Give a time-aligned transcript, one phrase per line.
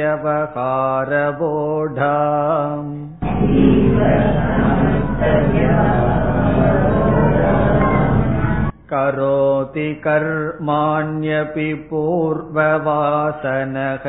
[8.95, 14.07] करोति कर्माण्यपि पूर्ववासनः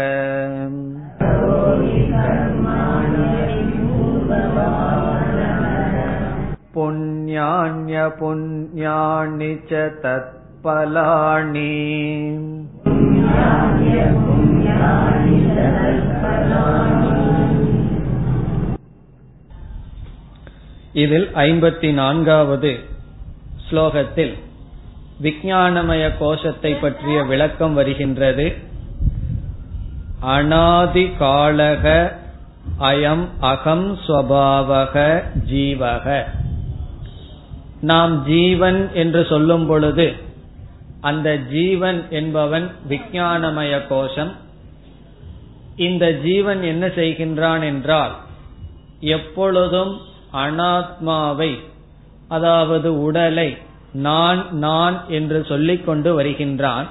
[8.21, 9.71] पुण्यान्यपुण्यानि च
[10.03, 11.71] तत्फलानि
[20.93, 22.71] இதில் ஐம்பத்தி நான்காவது
[23.65, 24.33] ஸ்லோகத்தில்
[25.22, 28.54] விஞ்ஞானமய கோஷத்தை பற்றிய விளக்கம் வருகின்றது.
[30.20, 32.12] அனாதி காலக
[32.80, 36.22] அயம் அகம் ஸ்வபாவக ஜீவக.
[37.80, 40.14] நாம் ஜீவன் என்று சொல்லும் பொழுது
[41.00, 44.32] அந்த ஜீவன் என்பவன் விஞ்ஞானமய கோஷம்.
[45.76, 48.14] இந்த ஜீவன் என்ன செய்கின்றான் என்றால்
[49.00, 50.00] எப்பொழுதும்
[50.34, 51.58] அனாத்மாவை
[52.28, 53.56] அதாவது உடலை
[53.96, 56.86] நான் நான் என்று சொல்லிக் கொண்டு வருகின்றான்.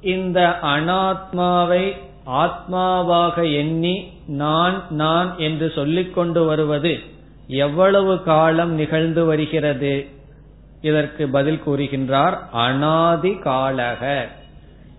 [0.00, 1.84] இந்த அனாத்மாவை
[2.26, 6.98] ஆத்மாவாக எண்ணி நான் நான் என்று சொல்லிக் கொண்டு வருவது
[7.46, 10.06] எவ்வளவு காலம் நிகழ்ந்து வருகிறது?
[10.82, 14.02] இதற்கு பதில் கூறுகின்றார் அனாதி காலக.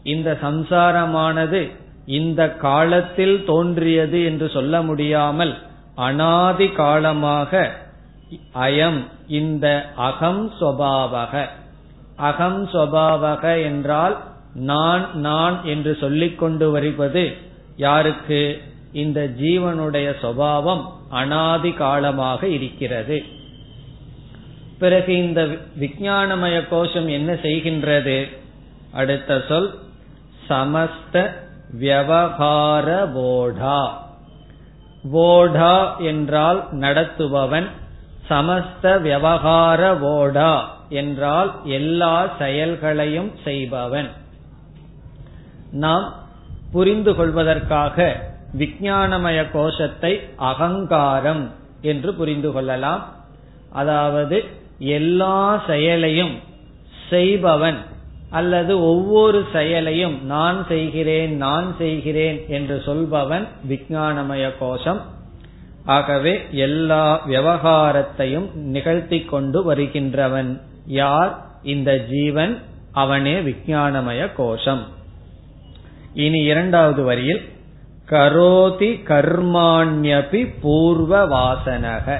[0.04, 1.62] இந்த சம்சாரமானது
[2.06, 5.54] இந்த காலத்தில் தோன்றியது என்று சொல்ல முடியாமல்
[5.96, 7.72] அனாதி காலமாக
[8.54, 11.46] அயம் இந்த அகம் சொபாவக.
[12.16, 14.24] அகம் சொபாவக என்றால்
[14.54, 17.34] நான் நான் என்று சொல்லிக் கொண்டு வருவது
[17.76, 18.62] யாருக்கு?
[18.92, 23.24] இந்த ஜீவனுடைய சுவாவம் அனாதி காலமாக இருக்கிறது.
[24.80, 25.48] பிறகு இந்த
[25.80, 28.30] விஞ்ஞானமய கோஷம் என்ன செய்கின்றது?
[28.92, 29.80] அடுத்த சொல்
[30.50, 31.32] சமஸ்த
[31.80, 33.90] வியவகார வோடா
[35.14, 37.68] ஓடா என்றால் நடத்துபவன்
[38.30, 39.82] சமஸ்த விவகார
[40.16, 40.54] ஓடா
[40.90, 44.10] என்றால் எல்லா செயல்களையும் செய்பவன்.
[45.72, 46.06] நாம்
[46.72, 48.16] புரிந்து கொள்வதற்காக
[48.58, 51.44] விஞ்ஞானமய கோஷத்தை அகங்காரம்
[51.82, 53.04] என்று புரிந்து கொள்ளலாம்.
[53.72, 54.38] அதாவது
[54.80, 56.36] எல்லா செயலையும்
[57.10, 57.80] செய்பவன்
[58.32, 65.02] அல்லது ஒவ்வொரு செயலையும் நான் செய்கிறேன் நான் செய்கிறேன் என்று சொல்பவன் விஞ்ஞானமய கோஷம்
[65.86, 71.38] ஆகவே எல்லா விவகாரத்தையும் நிகழ்த்தி கொண்டு வருகின்றவன் யார்?
[71.64, 72.58] இந்த ஜீவன்
[72.92, 74.84] அவனே விஞ்ஞானமய கோஷம்.
[76.14, 77.50] இனி இரண்டாவது வரியில்
[78.06, 82.20] கரோதி கர்மாண்யபி பூர்வ வாசனக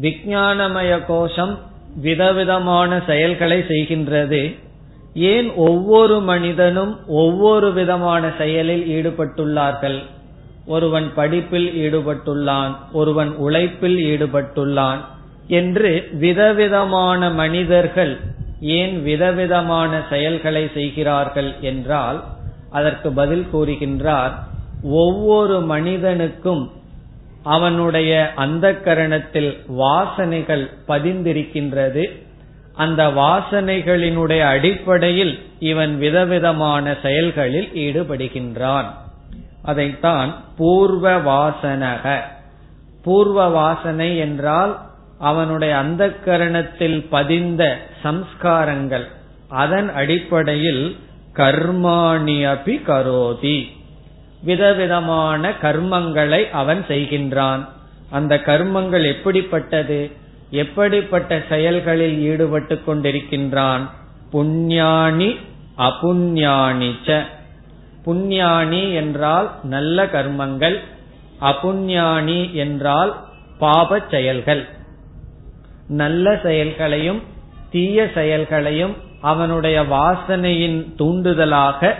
[0.00, 1.58] விஞ்ஞானமய கோஷம்
[1.96, 4.58] விதவிதமான செயல்களை செய்கின்றது.
[5.14, 10.02] ஏன் ஒவ்வொரு மனிதனும் ஒவ்வொரு விதமான செயலில் ஈடுபட்டுள்ளார்கள்?
[10.66, 14.98] ஒருவன் படிப்பில் ஈடுபட்டுள்ளான் ஒருவன் உழைப்பில் ஈடுபட்டுள்ளான்
[15.46, 18.20] என்று விதவிதமான மனிதர்கள்
[18.60, 22.24] ஏன் விதவிதமான செயல்களை செய்கிறார்கள் என்றால்
[22.70, 24.32] அதற்கு பதில் கூறுகின்றார்
[24.82, 26.70] ஒவ்வொரு மனிதனுக்கும்
[27.42, 32.10] அவனுடைய அந்த கரணத்தில் வாசனைகள் பதிந்திருக்கின்றது.
[32.74, 38.86] அந்த வாசனைகளினுடைய அடிப்படையில் இவன் விதவிதமான செயல்களில் ஈடுபடுகின்றான்.
[39.62, 42.18] அதைத்தான் பூர்வ வாசனக
[43.02, 44.80] பூர்வ வாசனை என்றால்
[45.18, 49.06] அவனுடைய அந்த கரணத்தில் பதிந்த சம்ஸ்காரங்கள்.
[49.48, 50.96] அதன் அடிப்படையில்
[51.36, 53.68] கர்மாணி அபி கரோதி.
[54.42, 57.68] விதவிதமான கர்மங்களை அவன் செய்கின்றான்.
[58.10, 60.10] அந்த கர்மங்கள் எப்படிப்பட்டது?
[60.50, 63.88] எப்படிப்பட்ட செயல்களில் ஈடுபட்டு கொண்டிருக்கின்றான்?
[64.32, 65.36] புண்ணியாணி
[65.78, 67.22] அபுண்ணியாணிச்ச.
[68.06, 70.78] புண்ணியாணி என்றால் நல்ல கர்மங்கள்
[71.40, 73.24] அபுண்ணியாணி என்றால்
[73.58, 74.68] பாப செயல்கள்.
[75.88, 77.22] நல்ல செயல்களையும்
[77.70, 81.94] தீய செயல்களையும் அவனுடைய வாசனையின் தூண்டுதலாக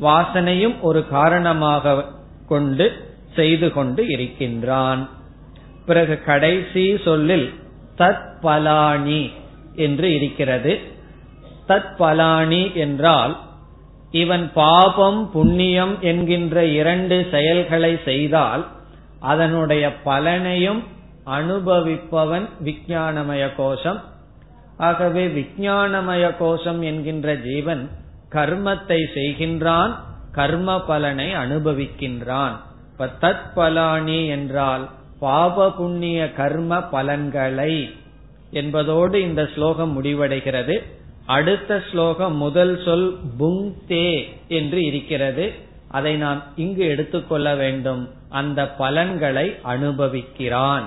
[0.00, 2.04] வாசனையும் ஒரு காரணமாக
[2.48, 5.08] கொண்டு செய்து கொண்டு இருக்கின்றான்.
[5.86, 7.54] பிறகு கடைசி சொல்லில்
[7.98, 9.32] தத் பலானி
[9.74, 10.80] என்று இருக்கிறது.
[11.68, 13.40] தத் பலானி என்றால்
[14.10, 18.66] இவன் பாபம் புண்ணியம் என்கின்ற இரண்டு செயல்களை செய்தால்
[19.20, 20.82] அதனுடைய பலனையும்
[21.26, 24.00] அனுபவிப்பவன் விஞ்ஞானமய கோஷம்.
[24.76, 27.90] ஆகவே விஞ்ஞானமய கோஷம் என்கின்ற ஜீவன்
[28.32, 29.94] கர்மத்தை செய்கின்றான்
[30.32, 32.56] கர்ம பலனை அனுபவிக்கின்றான்.
[32.98, 34.88] தத் பலானி என்றால்
[35.20, 37.94] பாப புண்ணிய கர்ம பலன்களை
[38.50, 40.82] என்பதோடு இந்த ஸ்லோகம் முடிவடைகிறது.
[41.30, 45.52] அடுத்த ஸ்லோகம் முதல் சொல் புங்தே என்று இருக்கிறது.
[45.88, 48.08] அதை நாம் இங்கு எடுத்துக்கொள்ள வேண்டும்.
[48.28, 50.86] அந்த பலன்களை அனுபவிக்கிறான்.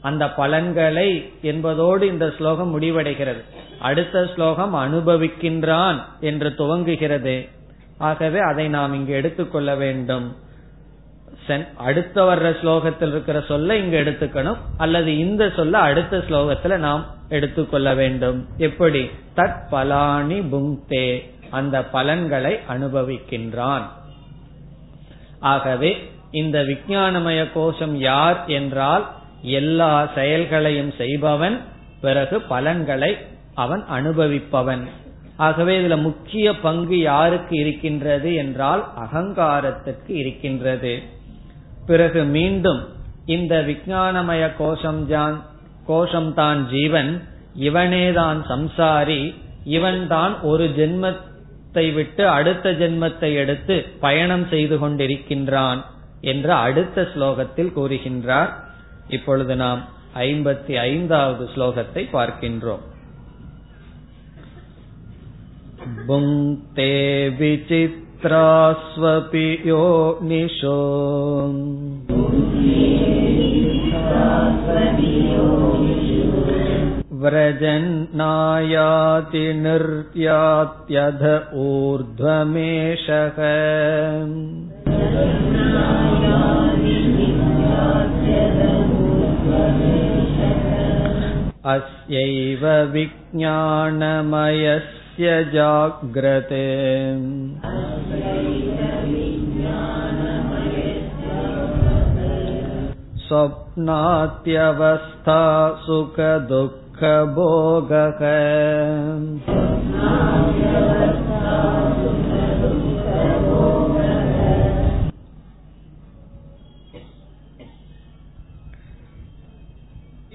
[0.00, 3.42] அந்த பலன்களை என்பதோடு இந்த ஸ்லோகம் முடிவடைகிறது.
[3.78, 7.48] அடுத்த ஸ்லோகம் அனுபவிக்கின்றான் என்று துவங்குகிறது.
[7.98, 10.36] ஆகவே அதை நாம் இங்கு எடுத்துக்கொள்ள வேண்டும்.
[11.76, 14.58] அடுத்த வர்ற ஸ்லோகத்தில் இருக்கிற சொல்ல இங்கு எடுத்துக்கணும்.
[14.78, 18.48] அல்லது இந்த சொல்ல அடுத்த ஸ்லோகத்துல நாம் எடுத்துக்கொள்ள வேண்டும்.
[18.56, 19.10] எப்படி?
[19.36, 23.82] தத் பலானி புங்தே அந்த பலன்களை அனுபவிக்கின்றான்.
[25.40, 29.10] ஆகவே இந்த விஞ்ஞானமய கோஷம் யார் என்றால்
[29.42, 31.60] எல்லா செயல்களையும் செய்பவன்
[32.00, 33.16] பிறகு பலன்களை
[33.54, 34.82] அவன் அனுபவிப்பவன்.
[35.36, 41.02] ஆகவே இதுல முக்கிய பங்கு யாருக்கு இருக்கின்றது என்றால் அகங்காரத்திற்கு இருக்கின்றது.
[41.86, 42.88] பிறகு மீண்டும்
[43.24, 45.34] இந்த விஞ்ஞானமய கோஷம்தான்
[45.87, 47.11] கோஷம்தான் ஜீவன்
[47.59, 49.21] இவனேதான் சம்சாரி
[49.67, 55.81] இவன்தான் ஒரு ஜென்மத்தை விட்டு அடுத்த ஜென்மத்தை எடுத்து பயணம் செய்து கொண்டிருக்கின்றான்
[56.23, 58.51] என்று அடுத்த ஸ்லோகத்தில் கூறுகின்றார்
[59.09, 59.83] இப்பொழுது நாம்
[60.23, 62.83] ஐம்பத்தி ஐந்தாவது ஸ்லோகத்தை பார்க்கின்றோம்
[66.03, 66.93] புங்தே
[68.25, 69.83] विचित्रास्वपि यो
[70.21, 70.77] निशो
[77.23, 81.23] व्रजन्नायाति निर्यात्यध
[81.63, 83.37] ऊर्ध्वमेषः
[91.73, 92.63] अस्यैव
[92.93, 93.83] विज्ञानमयस्य
[95.53, 96.63] जाग्रते
[103.77, 105.39] स्वप्नात्यवस्था
[105.85, 106.93] सुखदुःखभोगः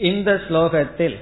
[0.01, 1.17] இந்த ஸ்லோகத்தில்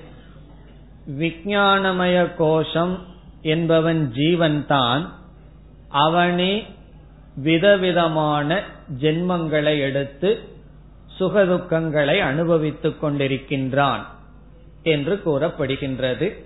[1.19, 2.95] விஞ்ஞானமய கோஷம்
[3.43, 5.05] என்பவன் ஜீவன்தான்
[5.99, 6.53] அவனே
[7.43, 8.49] விதவிதமான
[9.01, 10.31] ஜென்மங்களை எடுத்து
[11.22, 14.02] சுகதுக்கங்களை அனுபவித்துக் கொண்டிருக்கின்றான்
[14.84, 16.44] என்று கூறப்படுகின்றது.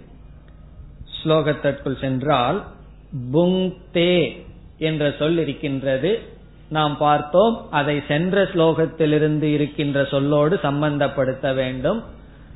[1.24, 2.64] ஸ்லோகத்திற்குள் சென்றால்
[3.34, 4.44] புங்தே
[4.78, 6.22] என்ற சொல் இருக்கின்றது.
[6.70, 12.04] நாம் பார்த்தோம் அதை சென்ற ஸ்லோகத்திலிருந்து இருக்கின்ற சொல்லோடு சம்பந்தப்படுத்த வேண்டும்.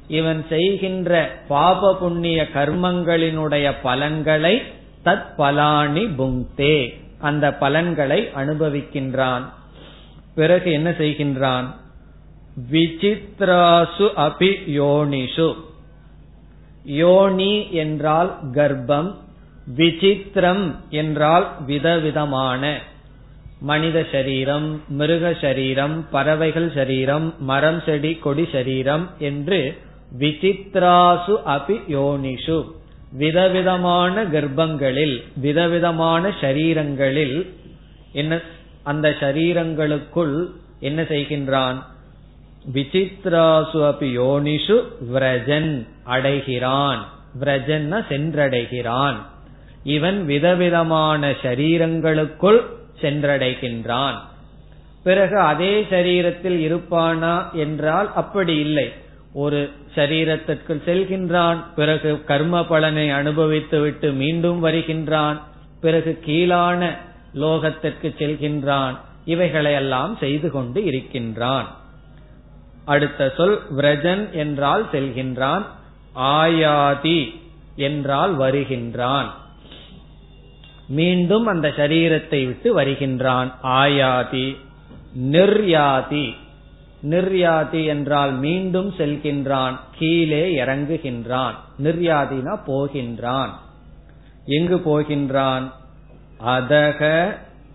[0.08, 4.62] இவன் செய்கின்ற பாப புண்ணிய கர்மங்களினுடைய பலன்களை
[5.06, 9.44] தத் பலானி புங்தே அந்த பலன்களை அனுபவிக்கின்றான்.
[10.36, 11.66] பிறகு என்ன செய்கின்றான்?
[12.72, 15.50] விசித்ராசு அபி யோனிஷு.
[16.86, 19.10] யோனி என்றால் கர்ப்பம்
[19.78, 22.64] விசித்திரம் என்றால் விதவிதமான.
[23.62, 29.60] மனித சரீரம் மிருக சரீரம் பறவைகள் சரீரம் மரம் செடி கொடி சரீரம் என்று
[30.20, 32.60] விசித்ராசு அபி யோனிஷு.
[33.14, 37.38] விதவிதமான கர்ப்பங்களில் விதவிதமான சரீரங்களில்
[38.12, 38.42] என்ன
[38.84, 40.36] அந்த சரீரங்களுக்குள்
[40.80, 41.80] என்ன செய்கின்றான்?
[42.74, 47.08] விசித்ராசு அபி யோனிஷு விரஜன் அடைகிறான்.
[47.34, 49.16] விரஜன் சென்றடைகிறான்.
[49.84, 52.62] இவன் விதவிதமான சரீரங்களுக்குள்
[53.02, 54.16] சென்றடைகின்றான்.
[55.04, 58.92] பிறகு அதே சரீரத்தில் இருப்பானா என்றால் அப்படி இல்லை.
[59.34, 65.42] ஒரு சரீரத்திற்கு செல்கின்றான் பிறகு கர்ம பலனை அனுபவித்து விட்டு மீண்டும் வருகின்றான்
[65.82, 66.98] பிறகு கீழான
[67.36, 71.79] லோகத்திற்கு செல்கின்றான் இவைகளையெல்லாம் செய்து கொண்டு இருக்கின்றான்.
[72.90, 75.66] அடுத்த சொல் விரஜன் என்றால் செல்கின்றான்
[76.16, 77.40] ஆயாதி
[77.76, 79.34] என்றால் வருகின்றான்.
[80.88, 84.58] மீண்டும் அந்த சரீரத்தை விட்டு வருகின்றான் ஆயாதி
[85.32, 86.36] நிர்யாதி.
[87.04, 91.56] நிர்யாதி என்றால் மீண்டும் செல்கின்றான் கீழே இறங்குகின்றான்.
[91.84, 93.50] நிர்யாதினா போகின்றான்.
[94.46, 95.72] எங்கு போகின்றான்?
[96.46, 97.02] அதக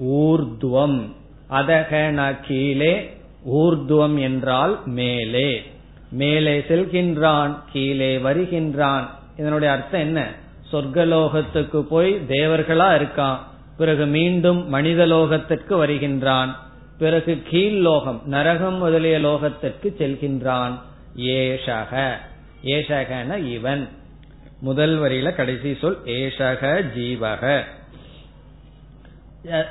[0.05, 1.13] ஊர்துவம்.
[1.51, 3.14] அதகன கீழே
[3.53, 5.63] ஊர்துவம் என்றால் மேலே.
[6.11, 9.09] மேலே செல்கின்றான் கீழே வருகின்றான்.
[9.37, 10.29] இதனுடைய அர்த்தம் என்ன?
[10.73, 13.39] சொர்க்கலோகத்துக்கு போய் தேவர்களா இருக்கான்.
[13.77, 16.57] பிறகு மீண்டும் மனித லோகத்திற்கு வருகின்றான்.
[16.99, 20.81] பிறகு கீழ் லோகம் நரகம் முதலிய லோகத்திற்கு செல்கின்றான்.
[21.17, 22.13] ஏஷக.
[22.65, 23.89] ஏஷகன இவன்.
[24.61, 27.65] முதல் வரியில கடைசி சொல் ஏஷக ஜீவக.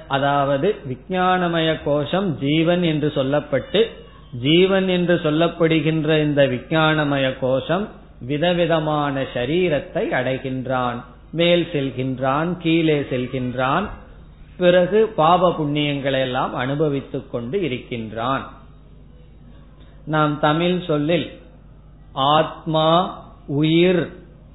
[0.07, 3.87] அதாவது விஞ்ஞானமய கோஷம் ஜீவன் என்று சொல்லப்பட்டு
[4.41, 7.87] ஜீவன் என்று சொல்லப்படுகின்ற இந்த விஞ்ஞானமய கோஷம்
[8.19, 11.03] விதவிதமான சரீரத்தை அடைகின்றான்.
[11.31, 13.89] மேல் செல்கின்றான் கீழே செல்கின்றான்.
[14.57, 18.51] பிறகு பாவ புண்ணியங்களை எல்லாம் அனுபவித்துக் கொண்டு இருக்கின்றான்.
[20.05, 21.39] நாம் தமிழ் சொல்லில்
[22.13, 24.09] ஆத்மா உயிர்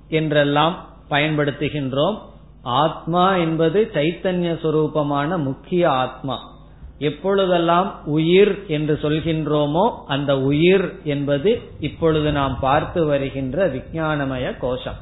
[0.08, 2.18] என்றெல்லாம் பயன்படுத்துகின்றோம்.
[2.62, 6.56] ஆத்மா என்பது சைத்தன்ய சுரூபமான முக்கிய ஆத்மா.
[6.98, 14.96] எப்பொழுதெல்லாம் உயிர் என்று சொல்கின்றோமோ அந்த உயிர் என்பது இப்பொழுது நாம் பார்த்து வருகின்ற விஜயானமய கோஷம்.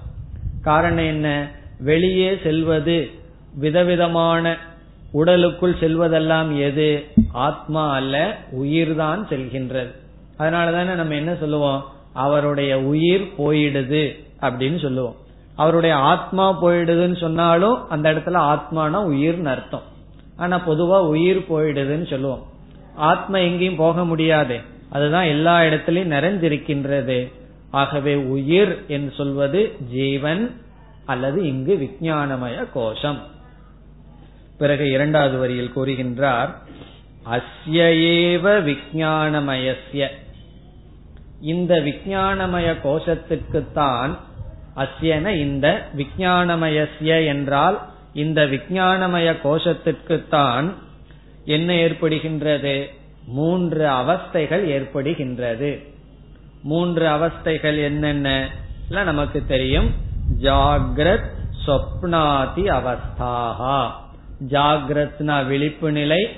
[0.62, 1.50] காரணம் என்ன?
[1.80, 3.10] வெளியே செல்வது
[3.54, 4.56] விதவிதமான
[5.12, 7.04] உடலுக்குள் செல்வதெல்லாம் எது?
[7.32, 9.94] ஆத்மா அல்ல உயிர்தான் செல்கின்றது.
[10.38, 11.84] அதனாலதானே நம்ம என்ன சொல்லுவோம்?
[12.12, 15.16] அவருடைய உயிர் போயிடுது அப்படின்னு சொல்லுவோம்.
[15.56, 19.82] அவருடைய ஆத்மா போயிடுதுன்னு சொன்னாலும் அந்த இடத்துல ஆத்மானா உயிர்னு அர்த்தம்.
[20.36, 22.46] ஆனா பொதுவா உயிர் போயிடுதுன்னு சொல்லுவோம்.
[22.94, 24.60] ஆத்மா எங்கேயும் போக முடியாது.
[24.90, 27.32] அதுதான் எல்லா இடத்திலையும் நிறைஞ்சிருக்கின்றது.
[27.70, 30.60] ஆகவே உயிர் என்று சொல்வது ஜீவன்
[31.04, 33.20] அல்லது இங்கு விஞ்ஞானமய கோஷம்.
[34.58, 36.54] பிறகு இரண்டாவது வரியில் கூறுகின்றார்
[37.30, 40.06] அஸ்யேவ விஜயானமயசிய
[41.40, 44.16] இந்த விஜயானமய கோஷத்துக்குத்தான்
[44.76, 50.73] அஸ்யன இந்த விஜயானமயசிய என்றால் இந்த விஞ்ஞானமய கோஷத்திற்குத்தான்
[51.45, 52.87] என்ன ஏற்படுகின்றது?
[53.26, 55.85] மூன்று அவஸ்தைகள் ஏற்படுகின்றது.
[56.62, 58.50] மூன்று அவஸ்தைகள் என்னென்ன?
[58.88, 59.90] நமக்கு தெரியும்.
[60.42, 61.30] ஜாகிரத்
[61.66, 63.90] சொப்னாதி அவஸ்தாகா
[64.49, 66.28] ஜாகிரத்னா விழிப்பு நிலை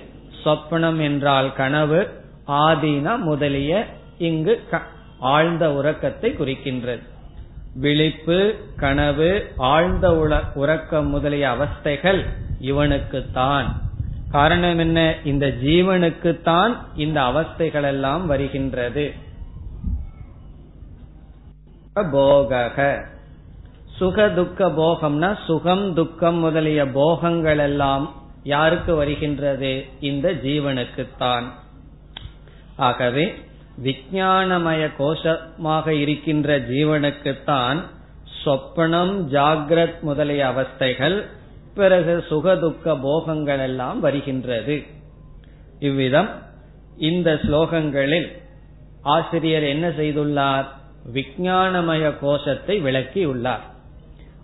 [0.44, 2.08] சொப்னம் என்றால் கனவு
[2.46, 3.86] ஆதீனா முதலிய
[4.18, 4.62] இங்கு
[5.18, 7.02] ஆழ்ந்த உறக்கத்தை குறிக்கின்றது.
[7.74, 10.16] விழிப்பு கனவு ஆழ்ந்த
[10.54, 12.24] உறக்கம் முதலிய அவஸ்தைகள்
[12.60, 13.80] இவனுக்குத்தான்.
[14.30, 15.16] காரணம் என்ன?
[15.24, 19.12] இந்த ஜீவனுக்குத்தான் இந்த அவஸ்தைகள் எல்லாம் வருகின்றது.
[21.94, 23.04] போகக
[23.96, 29.86] சுக துக்க போகம்னா சுகம் துக்கம் முதலிய போகங்கள் எல்லாம் யாருக்கு வருகின்றது?
[30.00, 31.44] இந்த ஜீவனுக்குத்தான்.
[32.76, 33.34] ஆகவே
[33.84, 37.78] விஞ்ஞானமய கோஷமாக இருக்கின்ற ஜீவனுக்குத்தான்
[38.44, 41.24] சொப்பனம் ஜாகிரத் முதலிய அவஸ்தைகள்
[41.74, 44.82] பிறகு சுகதுக்க போகங்கள் எல்லாம் வருகின்றது.
[45.78, 46.28] இவ்விதம்
[46.96, 48.28] இந்த ஸ்லோகங்களில்
[49.02, 50.64] ஆசிரியர் என்ன செய்துள்ளார்?
[51.12, 53.64] விஞ்ஞானமய கோஷத்தை விளக்கியுள்ளார்.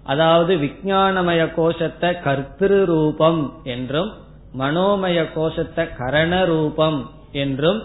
[0.03, 4.13] அதாவது விஞ்ஞானமய கோஷத்தை கர்த்திரு ரூபம் என்றும்
[4.59, 7.83] மனோமய கோஷத்தை கரண ரூபம் என்றும்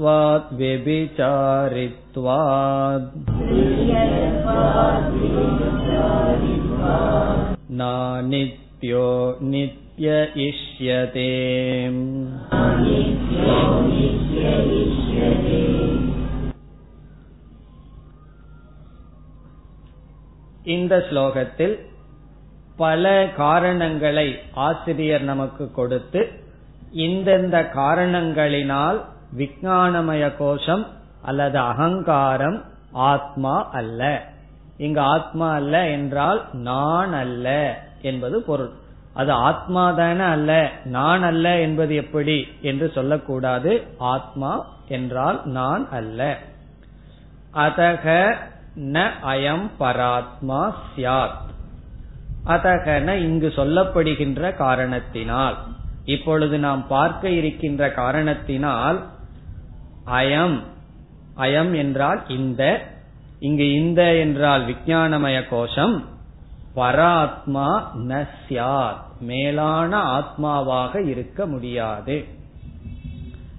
[0.00, 1.46] दृश्यत्वात् व्यभिचारित्वात्
[7.72, 9.08] नानित्यो
[9.52, 10.06] नित्य
[10.46, 11.30] इष्यते
[20.74, 21.74] இந்த ஸ்லோகத்தில்
[22.76, 23.04] பல
[23.36, 24.28] காரணங்களை
[24.68, 26.22] ஆசிரியர் நமக்கு கொடுத்து
[27.06, 28.98] இந்தந்த காரணங்களினால்
[29.37, 30.85] விஞ்ஞானமய கோஷம்
[31.21, 32.59] அல்லது அகங்காரம்
[32.91, 34.01] ஆத்மா அல்ல.
[34.77, 37.47] இங்கு ஆத்மா அல்ல என்றால் நான் அல்ல
[38.01, 38.71] என்பது பொருள்.
[39.13, 43.87] அது ஆத்மா தானே அல்ல நான் அல்ல என்பது எப்படி என்று சொல்லக்கூடாது.
[43.97, 46.37] ஆத்மா என்றால் நான் அல்ல.
[47.53, 48.35] அதக
[48.75, 51.39] ந அயம் பராத்மா சியாத்
[52.47, 55.57] அதகன இங்கு சொல்லப்படுகின்ற காரணத்தினால்
[56.05, 58.99] இப்பொழுது நாம் பார்க்க இருக்கின்ற காரணத்தினால்
[60.11, 60.59] அயம்.
[61.37, 62.89] அயம் என்றால் இந்த.
[63.39, 66.05] இங்கு இந்த என்றால் விஜயானமய கோஷம்.
[66.75, 72.25] பராத்மா ந சியாத் மேலான ஆத்மாவாக இருக்க முடியாது.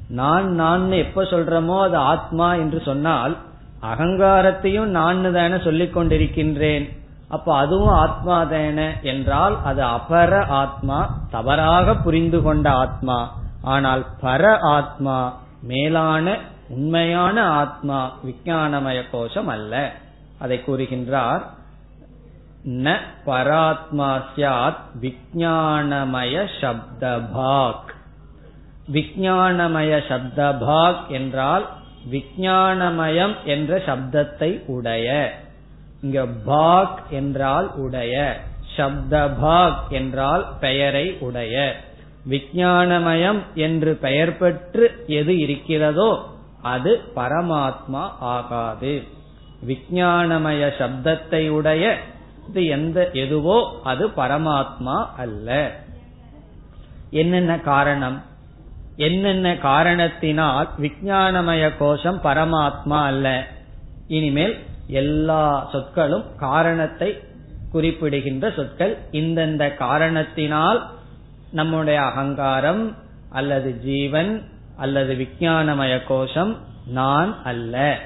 [0.09, 3.37] நான் நான் எப்ப சொல்றமோ அது ஆத்மா என்று சொன்னால்
[3.82, 6.97] அகங்காரத்தையும் நான் தானே சொல்லிக் கொண்டிருக்கின்றேன்.
[7.28, 13.35] அப்ப அதுவும் ஆத்மா தான என்றால் அது அபர ஆத்மா தவறாக புரிந்து கொண்ட ஆத்மா.
[13.62, 16.38] ஆனால் பர ஆத்மா மேலான
[16.69, 19.92] உண்மையான ஆத்மா விஞ்ஞானமய கோஷம் அல்ல.
[20.38, 21.42] அதை கூறுகின்றார்
[22.69, 27.88] ந பராத்மா சியாத் விஜயானமய சப்தபாக்.
[28.92, 31.69] விஜயானமய சப்தபாக் என்றால்
[32.11, 35.38] விஜயானமயம் என்ற சப்தத்தை உடைய.
[36.02, 38.40] இங்க பாக் என்றால் உடைய.
[38.76, 41.81] சப்தபாக் என்றால் பெயரை உடைய.
[42.29, 46.25] விஜயானமயம் என்று பெயர் பெற்று எது இருக்கிறதோ
[46.62, 49.02] அது பரமாத்மா ஆகாது.
[49.67, 51.99] விஜயானமய சப்தத்தை உடைய
[52.49, 55.73] இது எந்த எதுவோ அது பரமாத்மா அல்ல.
[57.11, 58.23] என்னென்ன காரணம்?
[58.97, 63.47] என்னென்ன காரணத்தினால் விஜயானமய கோஷம் பரமாத்மா அல்ல?
[64.09, 67.21] இனிமேல் எல்லா சொற்களும் காரணத்தை
[67.73, 70.91] குறிப்பிடுகின்ற சொற்கள் இந்தந்த காரணத்தினால்
[71.52, 72.97] நம்முடைய அகங்காரம்
[73.30, 77.99] அல்லது ஜீவன் அல்லது விஜயானமய கோஷம் நான் அல்ல.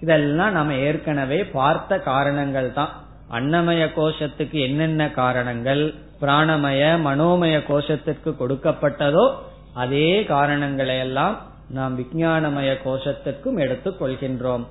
[0.00, 2.92] இதெல்லாம் நம்ம ஏற்கனவே பார்த்த காரணங்கள் தான்.
[3.32, 9.34] அன்னமய கோஷத்துக்கு என்னென்ன காரணங்கள் பிராணமய மனோமய கோஷத்திற்கு கொடுக்கப்பட்டதோ
[9.74, 11.36] அதே காரணங்களை எல்லாம்
[11.68, 14.66] நாம் விஜயானமய கோஷத்துக்கும் எடுத்துக் கொள்கின்றோம்.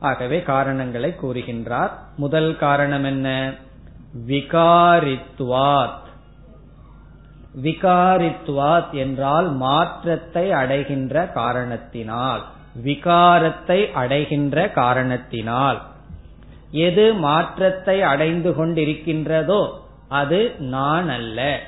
[0.00, 1.90] ஆகவே காரணங்களை கூறுகின்றார்.
[2.16, 3.52] முதல் காரணம் என்ன?
[4.26, 6.04] விகாரித்துவார்
[7.62, 12.44] விகாரித்துவாத் என்றால் மாற்றத்தை அடைகின்ற காரணத்தினால்.
[12.84, 15.82] விகாரத்தை அடைகின்ற காரணத்தினால்.
[16.70, 19.70] எது மாற்றத்தை அடைந்து கொண்டிருக்கின்றதோ
[20.08, 21.60] அது நான் அல்ல.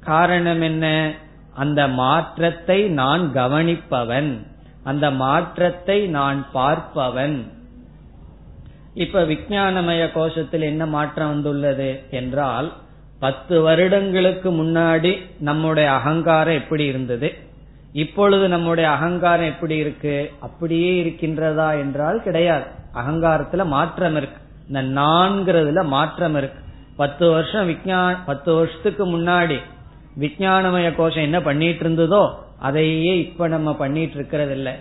[0.00, 1.14] காரணம் என்ன?
[1.54, 4.46] அந்த மாற்றத்தை நான் கவனிப்பவன்.
[4.84, 7.52] அந்த மாற்றத்தை நான் பார்ப்பவன்.
[8.94, 12.72] இப்ப விஞ்ஞானமய கோஷத்தில் என்ன மாற்றம் வந்துள்ளது என்றால்
[13.22, 17.28] பத்து வருடங்களுக்கு முன்னாடி நம்முடைய அகங்காரம் எப்படி இருந்தது?
[17.92, 20.14] இப்பொழுது நம்முடைய அகங்காரம் எப்படி இருக்கு?
[20.40, 22.64] அப்படியே இருக்கின்றதா என்றால் கிடையாது.
[22.94, 24.40] அகங்காரத்துல மாற்றம் இருக்கு.
[24.68, 26.60] இந்த நான்கிறதுல மாற்றம் இருக்கு.
[26.96, 29.58] பத்து வருஷம் விஞ்ஞான பத்து வருஷத்துக்கு முன்னாடி
[30.20, 32.24] விஞ்ஞானமய கோஷம் என்ன பண்ணிட்டு இருந்ததோ
[32.58, 34.74] அதையே இப்ப நம்ம பண்ணிட்டு இருக்கிறது இல்லை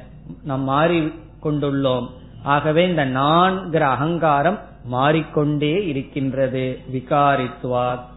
[0.44, 1.00] நாம் மாறி
[1.44, 2.08] கொண்டுள்ளோம்
[2.44, 6.66] ஆகவே இந்த நான்கிற அகங்காரம் மாறிக்கொண்டே இருக்கின்றது.
[6.94, 8.10] விகாரித்துவாத்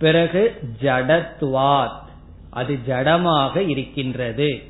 [0.00, 1.98] பிறகு ஜடத்வாத்.
[2.50, 4.62] அது ஜடமாக இருக்கின்றது.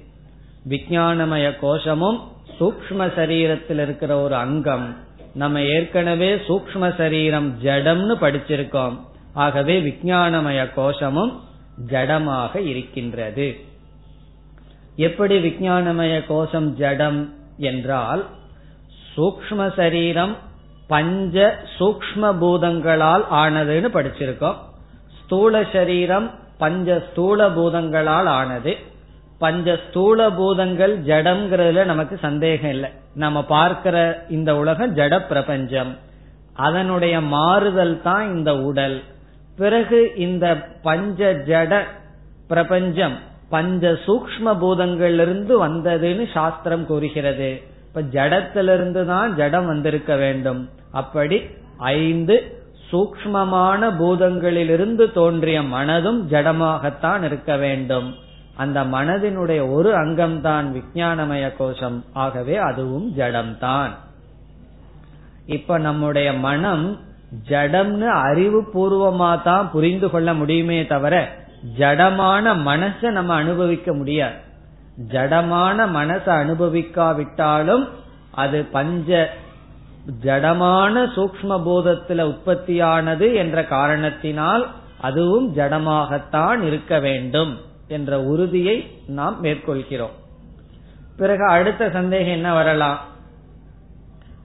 [0.68, 2.18] விஞ்ஞானமய கோஷமும்
[2.60, 4.96] சூக்ம சரீரத்தில் இருக்கிற ஒரு அங்கம்.
[5.34, 8.98] நம்ம ஏற்கனவே சூக்ம சரீரம் ஜடம்னு படிச்சிருக்கோம்.
[9.34, 11.40] ஆகவே விஞ்ஞானமய கோஷமும்
[11.90, 13.60] ஜடமாக இருக்கின்றது.
[14.96, 18.26] எப்படி விஞ்ஞானமய கோஷம் ஜடம் என்றால்
[19.16, 20.36] சூக்ம சரீரம்
[20.86, 24.56] பஞ்ச சூக்ம பூதங்களால் ஆனதுன்னு படிச்சிருக்கோம்.
[25.30, 28.76] ஸ்தூல சரீரம் பஞ்ச ஸ்தூல பூதங்களால் ஆனது.
[29.38, 32.90] பஞ்ச ஸ்தூல பூதங்கள் ஜடம்ங்கிறதுல நமக்கு சந்தேகம் இல்லை.
[33.14, 35.96] நம்ம பார்க்கிற இந்த உலகம் ஜட பிரபஞ்சம்.
[36.54, 39.02] அதனுடைய மாறுதல் தான் இந்த உடல்.
[39.56, 40.46] பிறகு இந்த
[40.82, 41.82] பஞ்ச ஜட
[42.48, 43.16] பிரபஞ்சம்
[43.48, 47.62] பஞ்ச சூக்ம பூதங்களிலிருந்து வந்ததுன்னு சாஸ்திரம் கூறுகிறது.
[47.88, 50.68] இப்ப ஜடத்திலிருந்து தான் ஜடம் வந்திருக்க வேண்டும்.
[50.92, 51.40] அப்படி
[51.78, 52.59] ஐந்து
[52.92, 58.14] சூக்மமான பூதங்களிலிருந்து தோன்றிய மனதும் ஜடமாகத்தான் இருக்க வேண்டும்.
[58.56, 62.04] அந்த மனதினுடைய ஒரு அங்கம்தான் விஞ்ஞானமய கோஷம்.
[62.12, 63.90] ஆகவே அதுவும் ஜடம்தான்.
[65.46, 66.98] இப்ப நம்முடைய மனம்
[67.48, 71.34] ஜடம்னு அறிவு பூர்வமா தான் புரிந்து கொள்ள முடியுமே தவிர
[71.78, 74.34] ஜடமான மனசை நம்ம அனுபவிக்க முடியாது.
[75.08, 77.88] ஜடமான மனசை அனுபவிக்காவிட்டாலும்
[78.30, 79.34] அது பஞ்ச
[80.22, 84.70] ஜடமான சூக்ம போதத்துல உற்பத்தியானது என்ற காரணத்தினால்
[85.00, 90.18] அதுவும் ஜடமாகத்தான் இருக்க வேண்டும் என்ற உறுதியை நாம் மேற்கொள்கிறோம்.
[91.16, 92.98] பிறகு அடுத்த சந்தேகம் என்ன வரலாம்?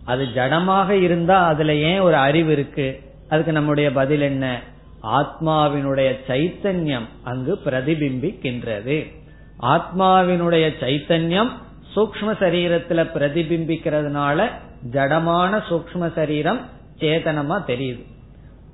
[0.05, 3.01] அது ஜடமாக இருந்தா அதுல ஏன் ஒரு அறிவு இருக்கு?
[3.29, 4.61] அதுக்கு நம்முடைய பதில் என்ன?
[5.03, 9.13] ஆத்மாவினுடைய சைத்தன்யம் அங்கு பிரதிபிம்பிக்கின்றது.
[9.61, 11.49] ஆத்மாவினுடைய சைத்தன்யம்
[11.95, 14.49] சூக்ம சரீரத்துல பிரதிபிம்பிக்கிறதுனால
[14.91, 16.61] ஜடமான சூக்ம சரீரம்
[16.99, 18.03] சேதனமா தெரியுது.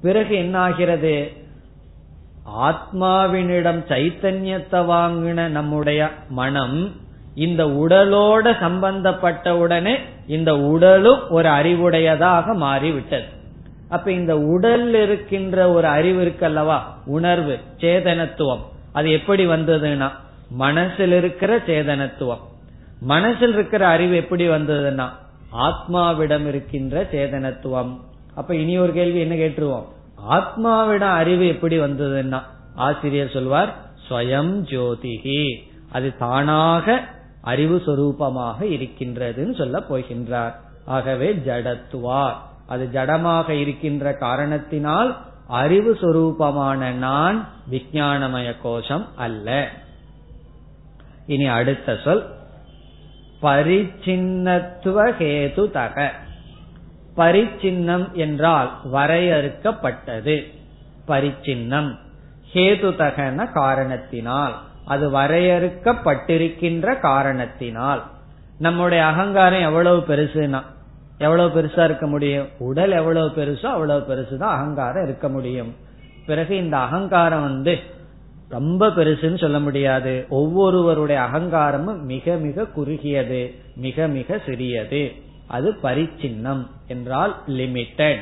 [0.01, 1.31] பிறகு என்ன ஆகிறது
[2.61, 6.91] ஆத்மாவினிடம் சைத்தன்யத்தை வாங்கின நம்முடைய மனம்
[7.35, 13.25] இந்த உடலோட சம்பந்தப்பட்ட உடனே இந்த உடலும் ஒரு அறிவுடையதாக மாறிவிட்டது.
[13.89, 16.79] அப்ப இந்த உடல் இருக்கின்ற ஒரு அறிவு இருக்கல்லவா?
[17.05, 18.59] உணர்வு சேதனத்துவம்.
[18.91, 20.11] அது எப்படி வந்ததுன்னா
[20.49, 22.39] மனசில் இருக்கிற சேதனத்துவம்.
[22.99, 25.09] மனசில் இருக்கிற அறிவு எப்படி வந்ததுன்னா
[25.53, 27.99] ஆத்மாவிடம் இருக்கின்ற சேதனத்துவம்.
[28.35, 29.83] அப்ப இனி ஒரு கேள்வி என்ன கேட்டுருவோம்?
[30.29, 32.41] ஆத்மாவிடம் அறிவு எப்படி வந்ததுன்னா
[32.75, 33.75] ஆசிரியர் சொல்வார்
[34.09, 35.55] ஸ்வயம் ஜோதிகி
[35.91, 37.01] அது தானாக
[37.41, 40.53] அறிவு சொரூபமாக இருக்கின்றதுன்னு சொல்ல போகின்றார்.
[40.85, 42.33] ஆகவே ஜடத்துவார்
[42.67, 49.69] அது ஜடமாக இருக்கின்ற காரணத்தினால் அறிவு சொரூபமான நான் விஜயானமய கோஷம் அல்ல.
[51.27, 52.29] இனி அடுத்த சொல்
[53.41, 56.12] பரிச்சின்னத்துவ ஹேது தக
[57.17, 60.51] பரிச்சின்னம் என்றால் வரையறுக்கப்பட்டது.
[61.08, 61.97] பரிச்சின்னம்.
[62.54, 64.56] ஹேதுதகன காரணத்தினால்.
[64.86, 68.04] அது வரையறுக்கப்பட்டிருக்கின்ற காரணத்தினால்.
[68.58, 70.62] நம்முடைய அகங்காரம் எவ்வளவு பெருசுனா
[71.17, 72.47] எவ்வளவு பெருசா இருக்க முடியும்?
[72.60, 75.75] உடல் எவ்வளவு பெருசோ அவ்வளவு பெருசுதான் அகங்காரம் இருக்க முடியும்.
[76.25, 77.80] பிறகு இந்த அகங்காரம் வந்து
[78.51, 80.25] ரொம்ப பெருசுன்னு சொல்ல முடியாது.
[80.29, 85.11] ஒவ்வொருவருடைய அகங்காரமும் மிக மிக குறுகியது மிக மிக சிறியது.
[85.47, 88.19] அது பரிச்சின்னம் என்றால் லிமிட்டெட்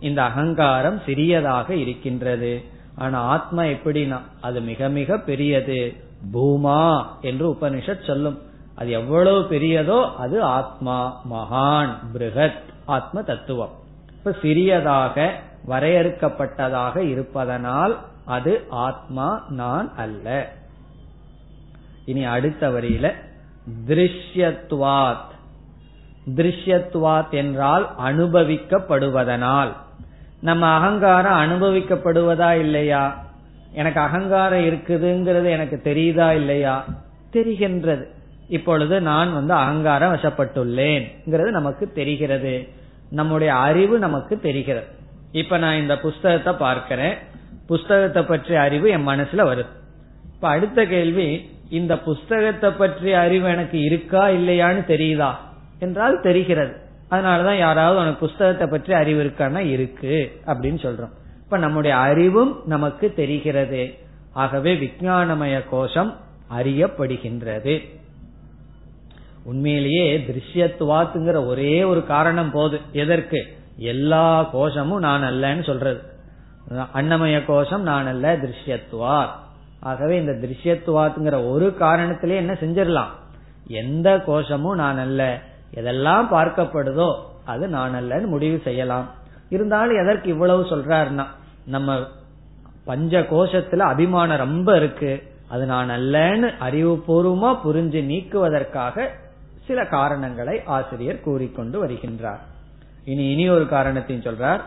[0.00, 2.62] இந்த அகங்காரம் சிறியதாக இருக்கின்றது.
[2.96, 5.92] ஆனா ஆத்மா எப்படின்னா அது மிக மிக பெரியது.
[6.32, 8.38] பூமா என்று உபனிஷத் சொல்லும்.
[8.74, 13.70] அது எவ்வளவு பெரியதோ அது ஆத்மா மகான் பிருகத் ஆத்ம தத்துவம்.
[14.18, 15.32] இப்ப சிறியதாக
[15.68, 20.52] வரையறுக்கப்பட்டதாக இருப்பதனால் அது ஆத்மா நான் அல்ல.
[22.04, 23.12] இனி அடுத்த வரியில
[23.86, 25.32] திருஷ்யத்வாத்.
[26.34, 29.72] திருஷ்யத்வாத் என்றால் அனுபவிக்கப்படுவதனால்.
[30.40, 33.24] நம்ம அகங்காரம் அனுபவிக்கப்படுவதா இல்லையா?
[33.72, 36.84] எனக்கு அகங்காரம் இருக்குதுங்கிறது எனக்கு தெரியுதா இல்லையா?
[37.32, 38.06] தெரிகின்றது.
[38.48, 42.68] இப்பொழுது நான் வந்து அகங்காரம் வசப்பட்டுள்ளேன் நமக்கு தெரிகிறது.
[43.10, 44.86] நம்முடைய அறிவு நமக்கு தெரிகிறது.
[45.32, 47.16] இப்ப நான் இந்த புஸ்தகத்தை பார்க்கிறேன்.
[47.66, 49.66] புஸ்தகத்தை பற்றிய அறிவு என் மனசுல வருது.
[50.34, 55.34] இப்ப அடுத்த கேள்வி இந்த புஸ்தகத்தை பற்றிய அறிவு எனக்கு இருக்கா இல்லையான்னு தெரியுதா?
[55.78, 56.76] என்றால் தெரிகிறது.
[57.10, 61.10] அதனாலதான் யாராவது உனக்கு புஸ்தகத்தை பற்றி அறிவு இருக்கான்னா இருக்கு அப்படின்னு சொல்றோம்.
[61.44, 63.94] இப்ப நம்முடைய அறிவும் நமக்கு தெரிகிறது.
[64.32, 66.16] ஆகவே விஞ்ஞானமய கோஷம்
[66.58, 67.88] அறியப்படுகின்றது.
[69.44, 72.80] உண்மையிலேயே திருஷ்யத்துவாத்துங்கிற ஒரே ஒரு காரணம் போது.
[72.92, 73.56] எதற்கு?
[73.76, 76.12] எல்லா கோஷமும் நான் அல்லன்னு சொல்றது.
[76.70, 79.28] அன்னமய கோஷம் நான் அல்ல திருஷ்யத்துவார்.
[79.80, 83.12] ஆகவே இந்த திருஷ்யத்துவாத்துங்கிற ஒரு காரணத்திலே என்ன செஞ்சிடலாம்
[83.66, 85.40] எந்த கோஷமும் நான் அல்ல
[85.74, 89.10] எதெல்லாம் பார்க்கப்படுதோ அது நான் அல்லன்னு முடிவு செய்யலாம்.
[89.48, 91.24] இருந்தாலும் எதற்கு இவ்வளவு சொல்றாருன்னா
[91.66, 92.00] நம்ம
[92.84, 95.22] பஞ்ச கோஷத்துல அபிமானம் ரொம்ப இருக்கு.
[95.48, 99.08] அது நான் அல்லன்னு அறிவுபூர்வமா புரிஞ்சு நீக்குவதற்காக
[99.64, 102.38] சில காரணங்களை ஆசிரியர் கூறிக்கொண்டு வருகின்றார்.
[103.04, 104.60] இனி இனி ஒரு காரணத்தையும் சொல்றார்.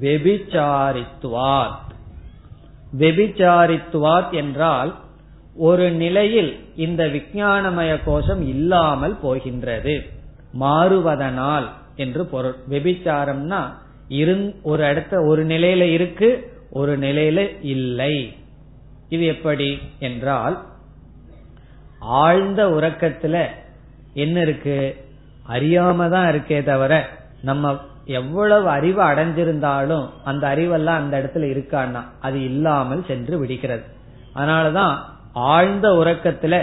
[0.00, 1.86] வெபிச்சாரித்துவாத்.
[2.98, 4.94] வெபிச்சாரித்துவாத் என்றால்
[5.56, 9.96] ஒரு நிலையில் இந்த விஞ்ஞானமய கோஷம் இல்லாமல் போகின்றது.
[10.60, 12.56] மாறுவதனால் என்று பொருள்.
[12.70, 13.62] வெபிச்சாரம்னா
[14.62, 16.30] ஒரு இடத்த ஒரு நிலையில இருக்கு
[16.70, 18.36] ஒரு நிலையில இல்லை.
[19.08, 20.56] இது எப்படி என்றால்
[22.00, 23.36] ஆழ்ந்த உறக்கத்துல
[24.14, 24.78] என்ன இருக்கு?
[25.48, 26.92] அறியாம தான் இருக்கே தவிர
[27.42, 27.76] நம்ம
[28.08, 33.84] எவ்வளவு அறிவு அடைஞ்சிருந்தாலும் அந்த அறிவெல்லாம் அந்த இடத்துல இருக்கான்னா அது இல்லாமல் சென்று விடுகிறது.
[34.34, 34.94] அதனாலதான்
[35.32, 36.54] ஆழ்ந்த உறக்கத்துல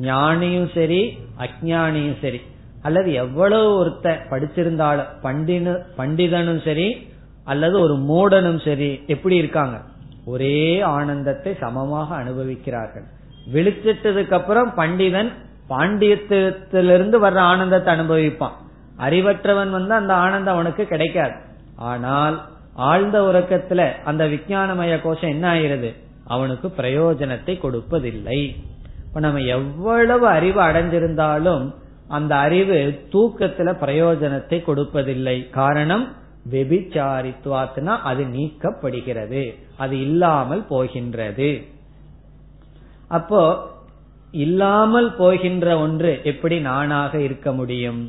[0.00, 2.40] ஞானியும் சரி அஜானியும் சரி
[2.82, 6.88] அல்லது எவ்வளவு ஒருத்த படிச்சிருந்தாலும் பண்டினு பண்டிதனும் சரி
[7.44, 9.76] அல்லது ஒரு மூடனும் சரி எப்படி இருக்காங்க?
[10.24, 13.06] ஒரே ஆனந்தத்தை சமமாக அனுபவிக்கிறார்கள்.
[13.52, 15.30] விழிச்சிட்டதுக்கு அப்புறம் பண்டிதன்
[15.68, 18.56] பாண்டியத்திலிருந்து வர்ற ஆனந்தத்தை அனுபவிப்பான்.
[19.02, 21.36] அறிவற்றவன் வந்து அந்த ஆனந்தம் அவனுக்கு கிடைக்காது.
[21.76, 22.36] ஆனால்
[22.74, 25.90] ஆழ்ந்த உறக்கத்துல அந்த விஞ்ஞானமய கோஷம் என்ன ஆயிருது
[26.26, 28.40] அவனுக்கு பிரயோஜனத்தை கொடுப்பதில்லை.
[29.06, 31.64] இப்ப நம்ம எவ்வளவு அறிவு அடைஞ்சிருந்தாலும்
[32.08, 32.76] அந்த அறிவு
[33.12, 35.36] தூக்கத்துல பிரயோஜனத்தை கொடுப்பதில்லை.
[35.50, 36.04] காரணம்
[36.50, 39.42] வெபிச்சாரித்துவாத்னா அது நீக்கப்படுகிறது.
[39.76, 41.50] அது இல்லாமல் போகின்றது.
[43.08, 43.42] அப்போ
[44.30, 48.02] இல்லாமல் போகின்ற ஒன்று எப்படி நானாக இருக்க முடியும்?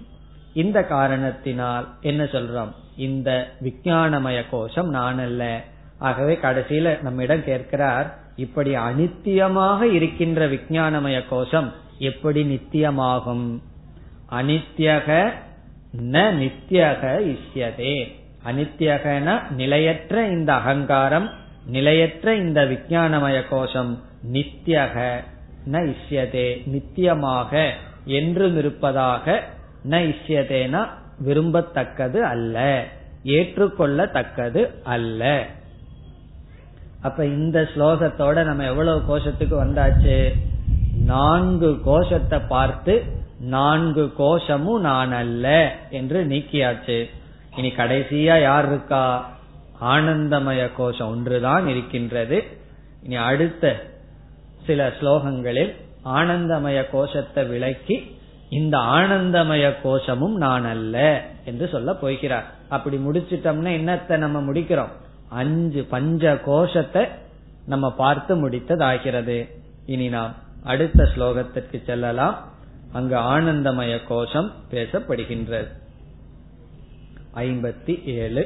[0.53, 2.71] இந்த காரணத்தினால் என்ன சொல்றோம்?
[2.95, 5.63] இந்த விஞ்ஞானமய கோஷம் நான் அல்ல.
[5.97, 13.59] ஆகவே கடைசியில நம்மிடம் கேட்கிறார் இப்படி அனித்தியமாக இருக்கின்ற விஞ்ஞானமய கோஷம் எப்படி நித்தியமாகும்?
[14.31, 15.31] அனித்யக
[16.01, 18.11] ந நித்தியக இஷ்யதே.
[18.45, 21.31] அனித்யகன நிலையற்ற இந்த அகங்காரம்
[21.65, 25.23] நிலையற்ற இந்த விஞ்ஞானமய கோஷம் நித்தியக
[25.71, 27.69] ந இஷ்யதே நித்தியமாக
[28.05, 29.43] என்றும் இருப்பதாக
[29.89, 30.87] ந இஷ்யதேனா
[31.25, 32.85] விரும்பத்தக்கது அல்ல.
[33.23, 35.45] ஏற்றுக்கொள்ளத்தக்கது அல்ல.
[37.01, 40.33] அப்ப இந்த ஸ்லோகத்தோட நம்ம எவ்வளவு கோஷத்துக்கு வந்தாச்சு?
[41.05, 43.03] நான்கு கோஷத்தை பார்த்து
[43.39, 47.09] நான்கு கோஷமும் நான் அல்ல என்று நீக்கியாச்சு.
[47.55, 49.31] இனி கடைசியா யார் இருக்கா?
[49.81, 52.43] ஆனந்தமய கோஷம் ஒன்றுதான் இருக்கின்றது.
[53.03, 53.75] இனி அடுத்த
[54.65, 58.21] சில ஸ்லோகங்களில் ஆனந்தமய கோஷத்தை விளக்கி
[58.53, 60.95] இந்த ஆனந்தமய கோஷமும் நான் அல்ல
[61.45, 62.47] என்று சொல்ல போகிறார்.
[62.69, 64.93] அப்படி முடிச்சிட்டோம்னா என்னத்தை நம்ம முடிக்கிறோம்?
[65.29, 67.05] அஞ்சு பஞ்ச கோஷத்தை
[67.65, 69.37] நம்ம பார்த்து முடித்ததாகிறது.
[69.85, 72.35] இனி நாம் அடுத்த ஸ்லோகத்திற்கு செல்லலாம்.
[72.93, 75.69] அங்கு ஆனந்தமய கோஷம் பேசப்படுகின்றது.
[77.35, 78.43] ஐம்பத்தி ஏழு.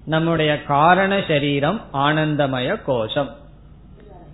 [0.06, 3.30] நம்முடைய காரண சரீரம் ஆனந்தமய கோஷம்.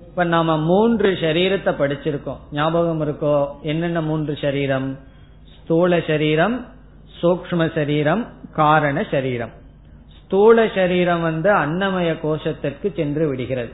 [0.08, 2.38] இப்ப நாம மூன்று சரீரத்தை படிச்சிருக்கோம்.
[2.52, 3.48] ஞாபகம் இருக்கோ?
[3.62, 4.98] என்னென்ன மூன்று சரீரம்?
[5.64, 6.66] ஸ்தூல சரீரம்
[7.22, 9.66] சூக்ம சரீரம் காரண சரீரம்.
[10.28, 13.72] ஸ்தூல சரீரம் வந்து அன்னமய கோஷத்திற்கு சென்று விடுகிறது.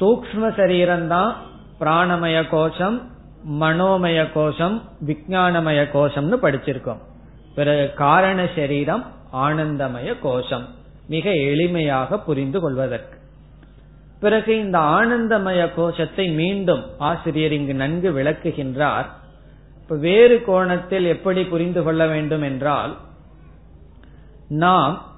[0.00, 1.36] சூக்ம சரீரம் தான்
[1.80, 3.02] பிராணமய கோஷம்
[3.60, 7.00] மனோமய கோஷம் விஜயானமய கோஷம்னு படிச்சிருக்கோம்.
[7.54, 10.68] பிறகு காரண சரீரம் ஆனந்தமய கோஷம்
[11.08, 13.18] மிக எளிமையாக புரிந்து கொள்வதற்கு.
[14.20, 19.06] பிறகு இந்த ஆனந்தமய கோஷத்தை மீண்டும் ஆசிரியர் இங்கு நன்கு விளக்குகின்றார்.
[19.82, 22.96] இப்ப வேறு கோணத்தில் எப்படி புரிந்து கொள்ள வேண்டும் என்றால்
[24.48, 25.14] நாம்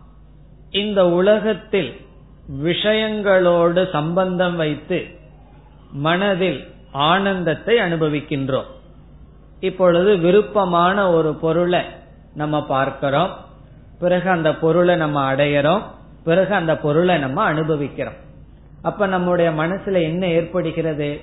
[0.70, 2.00] இந்த உலகத்தில்
[2.62, 5.06] விஷயங்களோடு சம்பந்தம் வைத்து
[5.92, 8.64] மனதில் ஆனந்தத்தை அனுபவிக்கின்றோம்.
[9.60, 11.80] இப்பொழுது விருப்பமான ஒரு பொருளை
[12.34, 13.36] நம்ம பார்க்கிறோம்.
[13.98, 15.82] பிறகு அந்த பொருளை நம்ம அடையிறோம்.
[16.24, 18.26] பிறகு அந்த பொருளை நம்ம அனுபவிக்கிறோம்.
[18.82, 21.20] அப்ப நம்முடைய மனசுல என்ன ஏற்படுகிறது?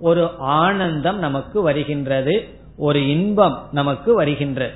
[0.00, 2.48] ஒரு ஆனந்தம் நமக்கு வருகின்றது.
[2.76, 4.72] ஒரு இன்பம் நமக்கு வருகின்றது.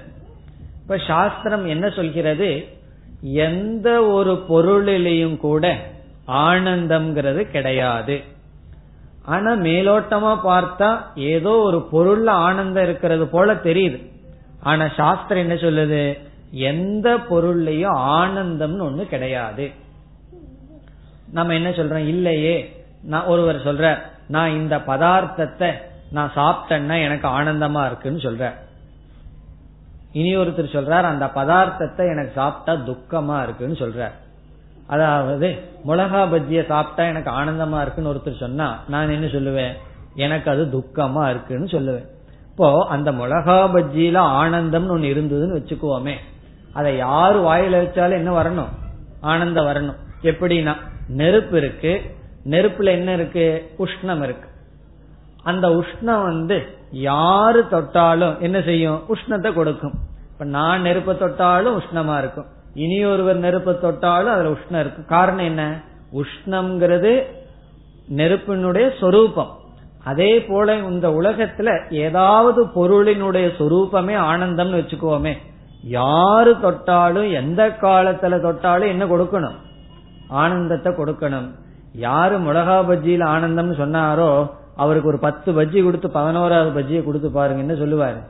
[0.82, 2.78] இப்ப சாஸ்திரம் என்ன சொல்கிறது?
[3.20, 5.76] எந்த ஒரு பொருளிலையும் கூட
[6.28, 8.20] ஆனந்தம்ங்கிறது கிடையாது.
[9.22, 14.10] ஆனா மேலோட்டமா பார்த்தா ஏதோ ஒரு பொருள்ல ஆனந்தம் இருக்கிறது போல தெரியுது.
[14.62, 16.18] ஆனா சாஸ்திரம் என்ன சொல்லுது?
[16.50, 19.70] எந்த பொருள்லயும் ஆனந்தம்னு ஒண்ணு கிடையாது.
[21.32, 22.06] நம்ம என்ன சொல்றோம்?
[22.06, 22.84] இல்லையே.
[23.02, 25.72] நான் ஒருவர் சொல்ற நான் இந்த பதார்த்தத்தை
[26.10, 28.54] நான் சாப்பிட்டேன்னா எனக்கு ஆனந்தமா இருக்குன்னு சொல்ற
[30.12, 34.12] இனி ஒருத்தர் சொல்றார் அந்த பதார்த்தத்தை எனக்கு சாப்பிட்டா துக்கமா இருக்குன்னு சொல்றார்.
[34.86, 39.72] அதாவது மிளகா பஜ்ஜிய சாப்பிட்டா எனக்கு ஆனந்தமா இருக்குன்னு ஒருத்தர் சொன்னா நான் என்ன சொல்லுவேன்?
[40.14, 42.06] எனக்கு அது துக்கமா இருக்குன்னு சொல்லுவேன்.
[42.50, 46.14] இப்போ அந்த மிளகா பஜ்ஜியில ஆனந்தம்னு ஒன்னு இருந்ததுன்னு வச்சுக்குவோமே
[46.72, 48.68] அதை யாரு வாயில வச்சாலும் என்ன வரணும்?
[49.20, 49.96] ஆனந்தம் வரணும்.
[50.22, 50.76] எப்படின்னா
[51.08, 52.02] நெருப்பு இருக்கு.
[52.44, 53.70] நெருப்புல என்ன இருக்கு?
[53.78, 54.49] உஷ்ணம் இருக்கு.
[55.42, 59.02] அந்த உஷ்ணம் வந்து யாரு தொட்டாலும் என்ன செய்யும்?
[59.08, 59.92] உஷ்ணத்தை கொடுக்கும்.
[60.32, 62.46] இப்ப நான் நெருப்பை தொட்டாலும் உஷ்ணமா இருக்கும்.
[62.74, 65.04] இனி ஒருவர் நெருப்பை தொட்டாலும் அதுல உஷ்ணம் இருக்கும்.
[65.04, 65.80] காரணம் என்ன?
[66.12, 67.22] உஷ்ணம்ங்கிறது
[68.08, 69.58] நெருப்பினுடைய சொரூபம்.
[70.04, 75.34] அதே போல இந்த உலகத்துல ஏதாவது பொருளினுடைய சொரூபமே ஆனந்தம்னு வச்சுக்கோமே.
[75.82, 79.56] யாரு தொட்டாலும் எந்த காலத்துல தொட்டாலும் என்ன கொடுக்கணும்?
[80.28, 81.50] ஆனந்தத்தை கொடுக்கணும்.
[81.92, 88.20] யாரு மிளகா பஜ்ஜியில ஆனந்தம்னு சொன்னாரோ அவருக்கு ஒரு பத்து பஜ்ஜி கொடுத்து பதினோராவது பஜ்ஜியை கொடுத்து பாருங்கன்னு சொல்லுவாரு?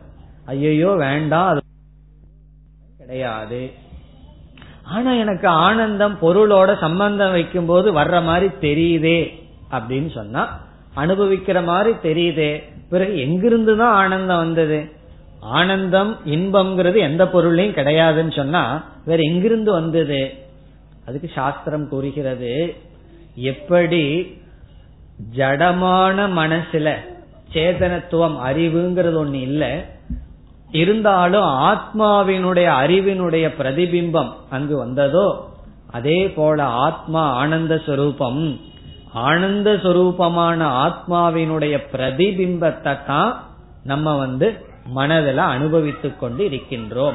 [0.53, 1.61] ஐயோ வேண்டாம் அது
[3.01, 3.61] கிடையாது.
[4.95, 9.21] ஆனா எனக்கு ஆனந்தம் பொருளோட சம்பந்தம் வைக்கும் போது வர்ற மாதிரி தெரியுதே
[9.77, 10.43] அப்படின்னு சொன்னா
[11.03, 12.53] அனுபவிக்கிற மாதிரி தெரியுதே.
[12.93, 14.79] பிறகு எங்கிருந்து தான் ஆனந்தம் வந்தது?
[15.59, 18.63] ஆனந்தம் இன்பம்ங்கிறது எந்த பொருளையும் கிடையாதுன்னு சொன்னா
[19.05, 20.21] வேற எங்கிருந்து வந்தது?
[21.07, 22.53] அதுக்கு சாஸ்திரம் கூறுகிறது
[23.53, 24.03] எப்படி
[25.37, 26.95] ஜடமான மனசுல
[27.53, 29.85] சேதனத்துவம் அறிவுங்கிறது ஒண்ணு இல்ல.
[30.71, 35.49] இருந்தாலும் ஆத்மாவினுடைய அறிவினுடைய பிரதிபிம்பம் அங்கு வந்ததோ
[35.91, 38.61] அதே போல ஆத்மா ஆனந்த ஸ்வரூபம்
[39.13, 43.45] ஆனந்த சொரூபமான ஆத்மாவினுடைய பிரதிபிம்பத்தை தான்
[43.85, 47.15] நம்ம வந்து மனதில் அனுபவித்துக் கொண்டு இருக்கின்றோம்.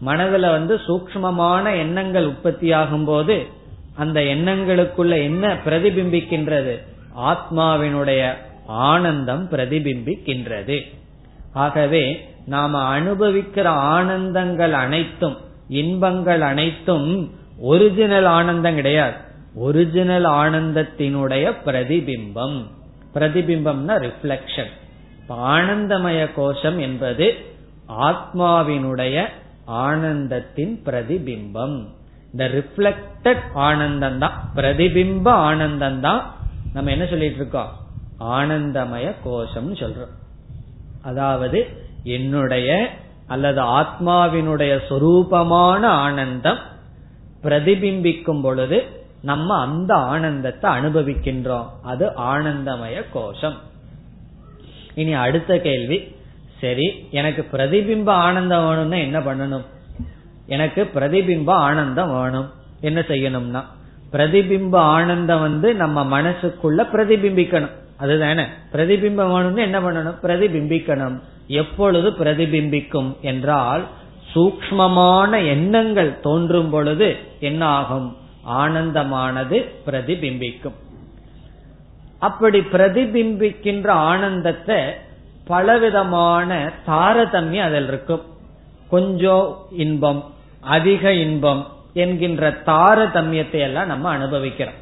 [0.00, 3.46] மனதில் வந்து சூக்மமான எண்ணங்கள் உற்பத்தியாகும் போது
[3.96, 6.82] அந்த எண்ணங்களுக்குள்ள என்ன பிரதிபிம்பிக்கின்றது?
[7.16, 8.32] ஆத்மாவினுடைய
[8.66, 10.80] ஆனந்தம் பிரதிபிம்பிக்கின்றது.
[11.52, 15.36] ஆகவே நாம அனுபவிக்கிற ஆனந்தங்கள் அனைத்தும்
[15.68, 19.14] இன்பங்கள் அனைத்தும் ஒரிஜினல் ஆனந்தம் கிடையாது.
[19.54, 22.62] ஒரிஜினல் ஆனந்தத்தினுடைய பிரதிபிம்பம்.
[23.14, 24.72] பிரதிபிம்பம்னா ரிஃப்ளெக்ஷன்
[25.28, 27.34] ஆனந்தமய கோஷம் என்பது
[28.00, 29.26] ஆத்மாவினுடைய
[29.66, 31.84] ஆனந்தத்தின் பிரதிபிம்பம்.
[32.32, 36.34] இந்த ரிஃப்ளெக்டட் ஆனந்தம் தான் பிரதிபிம்ப ஆனந்தம் தான்
[36.72, 37.70] நம்ம என்ன சொல்லிட்டு இருக்கோம்
[38.20, 40.14] ஆனந்தமய கோஷம் சொல்றோம்.
[41.02, 41.68] அதாவது
[42.04, 42.88] என்னுடைய
[43.26, 46.58] அல்லது ஆத்மாவினுடைய சொரூபமான ஆனந்தம்
[47.42, 51.66] பிரதிபிம்பிக்கும் பொழுது நம்ம அந்த ஆனந்தத்தை அனுபவிக்கின்றோம்.
[51.82, 53.56] அது ஆனந்தமய கோஷம்.
[54.94, 56.14] இனி அடுத்த கேள்வி.
[56.60, 59.64] சரி எனக்கு பிரதிபிம்ப ஆனந்தம் வேணும்னா என்ன பண்ணணும்?
[60.46, 62.50] எனக்கு பிரதிபிம்ப ஆனந்தம் வேணும்.
[62.80, 63.62] என்ன செய்யணும்னா?
[64.12, 67.70] பிரதிபிம்ப ஆனந்தம் வந்து நம்ம மனசுக்குள்ள பிரதிபிம்பிக்கணும்.
[67.96, 68.42] அதுதானே?
[68.72, 70.14] பிரதிபிம்பம் வேணும்னு என்ன பண்ணணும்?
[70.22, 71.20] பிரதிபிம்பிக்கணும்.
[71.46, 73.84] எப்பொழுது பிரதிபிம்பிக்கும் என்றால்
[74.34, 78.16] சூக்மமான எண்ணங்கள் தோன்றும் பொழுது என்ன ஆகும்
[78.50, 80.74] ஆனந்தமானது பிரதிபிம்பிக்கும்.
[82.18, 84.76] அப்படி பிரதிபிம்பிக்கின்ற ஆனந்தத்தை
[85.44, 88.22] பலவிதமான தாரதமியம் அதில் இருக்கும்.
[88.88, 90.24] கொஞ்சம் இன்பம்
[90.60, 94.74] அதிக இன்பம் என்கின்ற தாரதமியத்தை எல்லாம் நம்ம அனுபவிக்கிறோம்.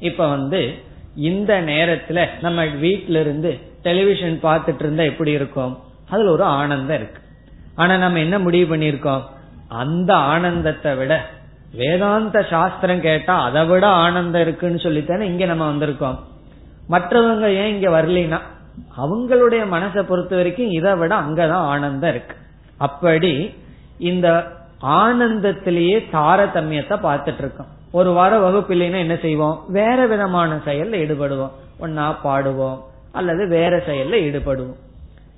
[0.00, 0.74] இப்ப வந்து
[1.16, 5.78] இந்த நேரத்துல நம்ம வீட்டில இருந்து டெலிவிஷன் பார்த்துட்டு இருந்தா எப்படி இருக்கும்?
[6.10, 7.20] அதுல ஒரு ஆனந்தம் இருக்கு.
[7.74, 9.22] ஆனா நம்ம என்ன முடிவு பண்ணிருக்கோம்
[9.68, 11.26] அந்த ஆனந்தத்தை விட
[11.74, 16.18] வேதாந்த சாஸ்திரம் கேட்டா அதை விட ஆனந்தம் இருக்குன்னு சொல்லித்தானே இங்க நம்ம வந்திருக்கோம்.
[16.90, 18.40] மற்றவங்க ஏன் இங்க வரலினா
[18.98, 22.36] அவங்களுடைய மனசை பொறுத்த வரைக்கும் இதை விட அங்கதான் ஆனந்தம் இருக்கு.
[22.76, 23.54] அப்படி
[23.98, 24.44] இந்த
[24.82, 29.64] ஆனந்தத்திலேயே தாரதமியத்தை பார்த்துட்டு இருக்கோம் ஒரு வார வகுப்பில்லைன்னா என்ன செய்வோம்?
[29.68, 31.50] வேற விதமான செயல்ல ஈடுபடுவோம்.
[31.80, 34.76] ஒன்னா பாடுவோம் அல்லது வேற செயல்ல ஈடுபடுவோம்.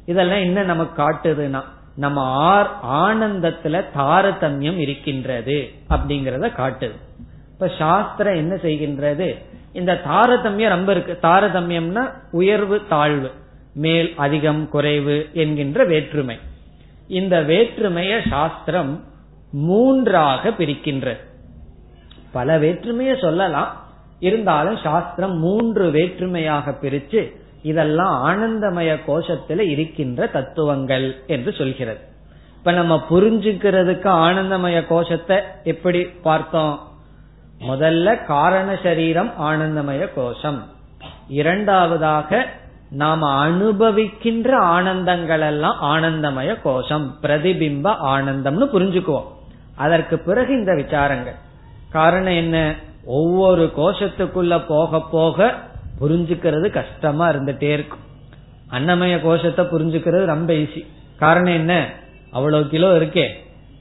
[0.07, 1.63] இதெல்லாம் என்ன நமக்கு காட்டுதுன்னா
[1.97, 6.97] நம்ம ஆர் ஆனந்தத்துல தாரதமியம் இருக்கின்றது அப்படிங்கறத காட்டுது.
[7.53, 9.37] இப்ப சாஸ்திரம் என்ன செய்கின்றது?
[9.73, 11.19] இந்த தாரதமியம் ரொம்ப இருக்கு.
[11.23, 13.31] தாரதமியம்னா உயர்வு தாழ்வு
[13.75, 16.39] மேல் அதிகம் குறைவு என்கின்ற வேற்றுமை.
[17.09, 19.05] இந்த வேற்றுமைய சாஸ்திரம்
[19.55, 21.17] மூன்றாக பிரிக்கின்ற.
[22.33, 23.83] பல வேற்றுமைய சொல்லலாம்.
[24.19, 32.01] இருந்தாலும் சாஸ்திரம் மூன்று வேற்றுமையாக பிரிச்சு இதெல்லாம் ஆனந்தமய கோஷத்துல இருக்கின்ற தத்துவங்கள் என்று சொல்கிறது.
[32.59, 36.81] இப்ப நம்ம புரிஞ்சுக்கிறதுக்கு ஆனந்தமய கோஷத்தை எப்படி பார்த்தோம்?
[37.69, 40.63] முதல்ல காரண சரீரம் ஆனந்தமய கோஷம்.
[41.29, 42.47] இரண்டாவதாக
[42.91, 47.17] நாம அனுபவிக்கின்ற ஆனந்தங்கள் எல்லாம் ஆனந்தமய கோஷம்.
[47.23, 49.33] பிரதிபிம்ப ஆனந்தம்னு புரிஞ்சுக்குவோம்.
[49.77, 51.35] அதற்கு பிறகு இந்த விசாரங்கள்.
[51.91, 52.75] காரணம் என்ன?
[53.05, 55.55] ஒவ்வொரு கோஷத்துக்குள்ள போக போக
[56.01, 57.99] புரிஞ்சுக்கிறது கஷ்டமா இருந்துட்டே இருக்கும்.
[58.71, 60.87] அன்னமய கோஷத்தை புரிஞ்சுக்கிறது ரொம்ப ஈஸி
[61.19, 61.91] காரணம் என்ன?
[62.31, 63.29] அவ்வளவு கிலோ இருக்கே.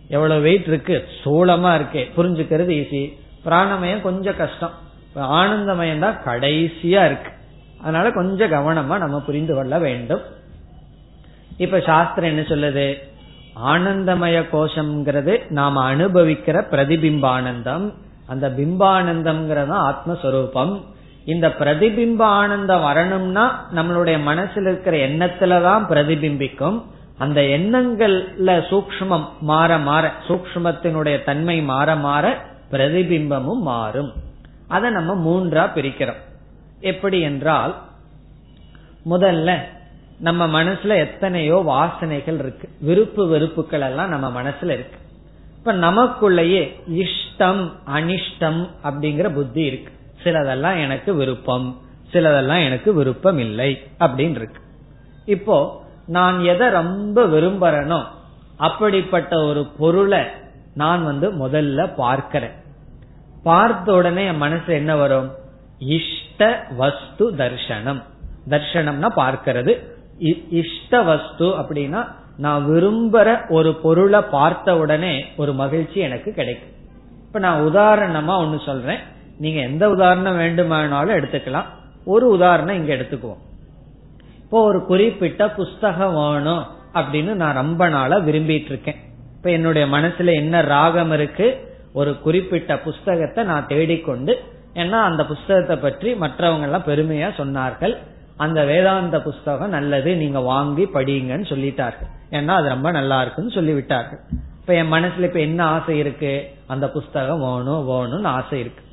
[0.08, 1.06] எவ்வளவு வெயிட் இருக்கு?
[1.24, 2.10] சூளமா இருக்கே.
[2.18, 4.72] புரிஞ்சுக்கிறது ஈஸி பிராணமயம் கொஞ்சம் கஷ்டம்.
[5.16, 7.32] ஆனந்தமயம் தான் கடைசியா இருக்கு.
[7.82, 10.22] அதனால கொஞ்சம் கவனமா நம்ம புரிந்து கொள்ள வேண்டும்.
[11.58, 13.12] இப்ப சாஸ்திரம் என்ன சொல்லுது?
[13.56, 17.94] ஆனந்தமய கோஷம்ங்கிறது நாம அனுபவிக்கிற பிரதிபிம்பானந்தம்.
[18.26, 20.82] அந்த பிம்பானந்தம்ங்கிறது ஆத்மஸ்வரூபம்.
[21.26, 26.82] இந்த பிரதிபிம்ப ஆனந்தம் வரணும்னா நம்மளுடைய மனசுல இருக்கிற எண்ணத்துலதான் பிரதிபிம்பிக்கும்.
[27.18, 32.38] அந்த எண்ணங்கள்ல சூக்மம் மாற மாற சூக்மத்தினுடைய தன்மை மாற மாற
[32.72, 34.12] பிரதிபிம்பமும் மாறும்.
[34.68, 36.22] அதை நம்ம மூன்றா பிரிக்கிறோம்.
[36.80, 37.76] எப்படி என்றால்
[39.10, 39.58] முதல்ல
[40.20, 42.70] நம்ம மனசுல எத்தனையோ வாசனைகள் இருக்கு.
[42.82, 44.98] விருப்பு வெறுப்புகள் எல்லாம் நம்ம மனசுல இருக்கு.
[45.58, 49.92] இப்ப நமக்குள்ளேயே இஷ்டம் அனிஷ்டம் அப்படிங்கிற புத்தி இருக்கு.
[50.24, 51.82] சிலதெல்லாம் எனக்கு விருப்பம்
[52.14, 54.62] சிலதெல்லாம் எனக்கு விருப்பம் இல்லை அப்படின்னு இருக்கு.
[55.26, 58.04] இப்போ நான் எதை ரொம்ப விரும்புறேனோ
[58.58, 60.20] அப்படிப்பட்ட ஒரு பொருளை
[60.74, 62.52] நான் வந்து முதல்ல பார்க்கிறேன்.
[63.44, 65.32] பார்த்த உடனே என் மனசு என்ன வரும்?
[65.80, 68.04] இஷ்ட வஸ்து தர்ஷனம்.
[68.50, 69.93] தர்ஷனம்னா பார்க்கிறது.
[70.50, 72.02] இஷ்ட வஸ்து அப்படின்னா
[72.38, 76.74] நான் விரும்புற ஒரு பொருளை பார்த்த உடனே ஒரு மகிழ்ச்சி எனக்கு கிடைக்கும்.
[77.28, 79.02] இப்ப நான் உதாரணமா ஒன்னு சொல்றேன்.
[79.38, 81.70] நீங்க எந்த உதாரணம் வேண்டுமானாலும் எடுத்துக்கலாம்.
[82.06, 83.42] ஒரு உதாரணம் இங்க எடுத்துக்குவோம்.
[84.44, 86.64] இப்போ ஒரு குறிப்பிட்ட புஸ்தகம் வேணும்
[86.94, 89.00] அப்படின்னு நான் ரொம்ப நாளா விரும்பிட்டு இருக்கேன்
[89.36, 91.48] இப்ப என்னுடைய மனசுல என்ன ராகம் இருக்கு
[91.94, 94.34] ஒரு குறிப்பிட்ட புஸ்தகத்தை நான் தேடிக்கொண்டு
[94.74, 97.96] ஏன்னா அந்த புஸ்தகத்தை பற்றி மற்றவங்க எல்லாம் பெருமையா சொன்னார்கள்.
[98.44, 102.12] அந்த வேதாந்த புஸ்தகம் நல்லது நீங்க வாங்கி படிங்கன்னு சொல்லிட்டார்கள்.
[102.32, 104.22] ஏன்னா அது ரொம்ப நல்லா இருக்குன்னு சொல்லிவிட்டார்கள்.
[104.62, 106.34] இப்ப என் மனசுல இப்ப என்ன ஆசை இருக்கு?
[106.68, 108.84] அந்த புஸ்தகம் வேணும் வேணும்னு ஆசை இருக்கு.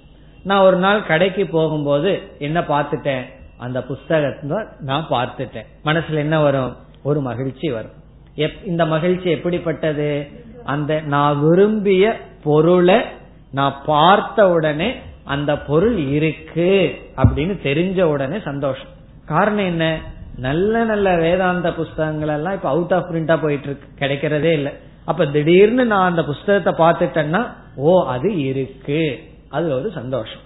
[0.42, 3.24] நான் ஒரு நாள் கடைக்கு போகும்போது என்ன பார்த்துட்டேன்?
[3.58, 5.68] அந்த புஸ்தகத்தை நான் பார்த்துட்டேன்.
[5.84, 6.72] மனசுல என்ன வரும்?
[7.02, 7.96] ஒரு மகிழ்ச்சி வரும்.
[8.64, 10.10] இந்த மகிழ்ச்சி எப்படிப்பட்டது?
[10.64, 12.04] அந்த நான் விரும்பிய
[12.44, 12.98] பொருளை
[13.58, 14.90] நான் பார்த்த உடனே
[15.24, 16.70] அந்த பொருள் இருக்கு
[17.16, 18.92] அப்படின்னு தெரிஞ்ச உடனே சந்தோஷம்.
[19.30, 19.84] காரணம் என்ன?
[20.36, 24.72] நல்ல நல்ல வேதாந்த புஸ்தகங்கள் எல்லாம் இப்ப அவுட் ஆஃப் பிரிண்டா போயிட்டு இருக்கு கிடைக்கிறதே இல்லை.
[25.04, 27.42] அப்ப திடீர்னு நான் அந்த புஸ்தகத்தை பார்த்துட்டேன்னா
[27.76, 29.02] ஓ அது இருக்கு.
[29.48, 30.44] அது ஒரு சந்தோஷம்.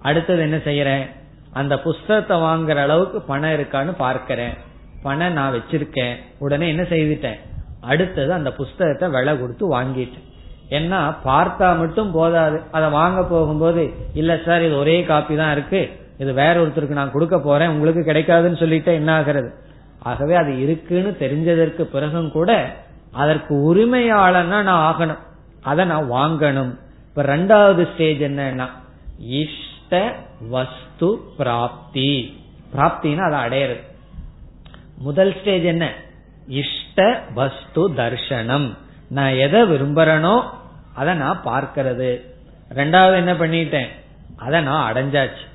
[0.00, 1.04] அடுத்தது என்ன செய்யறேன்?
[1.52, 4.54] அந்த புஸ்தகத்தை வாங்குற அளவுக்கு பணம் இருக்கான்னு பார்க்கிறேன்.
[5.02, 6.14] பணம் நான் வச்சிருக்கேன்.
[6.38, 7.40] உடனே என்ன செய்துட்டேன்?
[7.80, 10.28] அடுத்தது அந்த புஸ்தகத்தை விலை கொடுத்து வாங்கிட்டேன்.
[10.70, 12.58] ஏன்னா பார்த்தா மட்டும் போதாது.
[12.70, 13.82] அதை வாங்க போகும்போது
[14.14, 15.82] இல்ல சார் இது ஒரே காப்பி தான் இருக்கு.
[16.18, 19.54] இது வேற ஒருத்தருக்கு நான் கொடுக்க போறேன் உங்களுக்கு கிடைக்காதுன்னு சொல்லிட்டு என்ன ஆகிறது?
[19.98, 22.76] ஆகவே அது இருக்குன்னு தெரிஞ்சதற்கு பிறகும் கூட
[23.12, 25.18] அதற்கு உரிமையாளனா நான் ஆகணும்.
[25.62, 26.78] அதை நான் வாங்கணும்.
[27.08, 28.68] இப்ப ரெண்டாவது ஸ்டேஜ் என்னன்னா
[29.18, 30.14] இஷ்ட
[30.48, 32.40] வஸ்து பிராப்தி.
[32.76, 33.80] பிராப்தினா அதை அடையிறது.
[34.98, 35.92] முதல் ஸ்டேஜ் என்ன?
[36.48, 38.76] இஷ்ட வஸ்து தர்ஷனம்.
[39.08, 40.42] நான் எதை விரும்புறனோ
[40.94, 42.20] அதை நான் பார்க்கறது.
[42.74, 43.88] ரெண்டாவது என்ன பண்ணிட்டேன்?
[44.36, 45.50] அதை நான் அடைஞ்சாச்சு.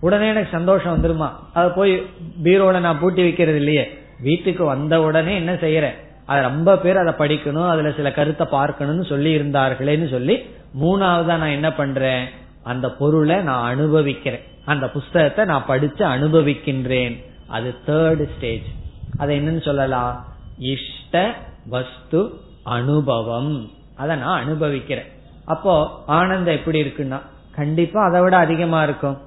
[0.00, 1.28] உடனே எனக்கு சந்தோஷம் வந்துருமா?
[1.52, 2.06] அதை போய்
[2.44, 3.98] பீரோல நான் பூட்டி வைக்கிறது இல்லையே.
[4.20, 5.94] வீட்டுக்கு வந்த உடனே என்ன செய்யறேன்?
[6.26, 10.36] அது ரொம்ப பேர் அதை படிக்கணும் அதுல சில கருத்தை பார்க்கணும்னு சொல்லி இருந்தார்களேன்னு சொல்லி
[10.82, 12.26] மூணாவதா நான் என்ன பண்றேன்?
[12.62, 14.40] அந்த பொருளை நான் அனுபவிக்கிறேன்.
[14.64, 17.24] அந்த புஸ்தகத்தை நான் படிச்சு அனுபவிக்கின்றேன்.
[17.48, 18.68] அது தேர்ட் ஸ்டேஜ்
[19.16, 20.24] அதை என்னன்னு சொல்லலாம்?
[20.58, 21.34] இஷ்ட
[21.66, 22.30] வஸ்து
[22.62, 23.70] அனுபவம்.
[23.96, 25.04] அதை நான் அனுபவிக்கிறேன்.
[25.44, 27.20] அப்போ ஆனந்தம் எப்படி இருக்குன்னா
[27.54, 29.18] கண்டிப்பா அதை விட அதிகமா இருக்கும்.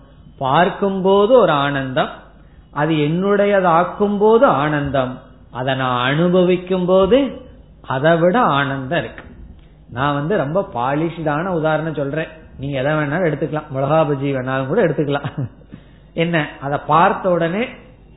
[0.44, 2.10] பார்க்கும்போது ஒரு ஆனந்தம்
[2.72, 5.20] அது என்னுடையதாக்கும் போது ஆனந்தம்.
[5.52, 7.41] அதை நான் அனுபவிக்கும் போது
[7.82, 9.24] அதை விட ஆனந்தம் இருக்கு.
[9.89, 12.28] நான் வந்து ரொம்ப பாலிஷ்டான உதாரணம் சொல்றேன்.
[12.58, 13.72] நீங்க எதை வேணாலும் எடுத்துக்கலாம்.
[13.76, 15.50] மிளகா பஜ்ஜி வேணாலும் கூட எடுத்துக்கலாம்.
[16.14, 16.48] என்ன?
[16.62, 17.66] அதை பார்த்த உடனே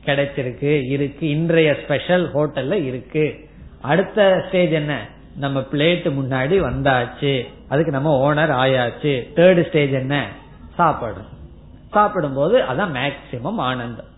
[0.05, 1.29] கிடைச்சிருக்கு இருக்கு.
[1.29, 3.49] இன்றைய ஸ்பெஷல் ஹோட்டல்ல இருக்கு.
[3.81, 5.07] அடுத்த ஸ்டேஜ் என்ன?
[5.35, 7.47] நம்ம பிளேட் முன்னாடி வந்தாச்சு.
[7.69, 9.13] அதுக்கு நம்ம ஓனர் ஆயாச்சு.
[9.35, 10.27] தேர்ட் ஸ்டேஜ் என்ன?
[10.75, 11.21] சாப்பாடு.
[11.97, 14.15] சாப்பிடும் போது அதான் மேக்சிமம் ஆனந்தம்.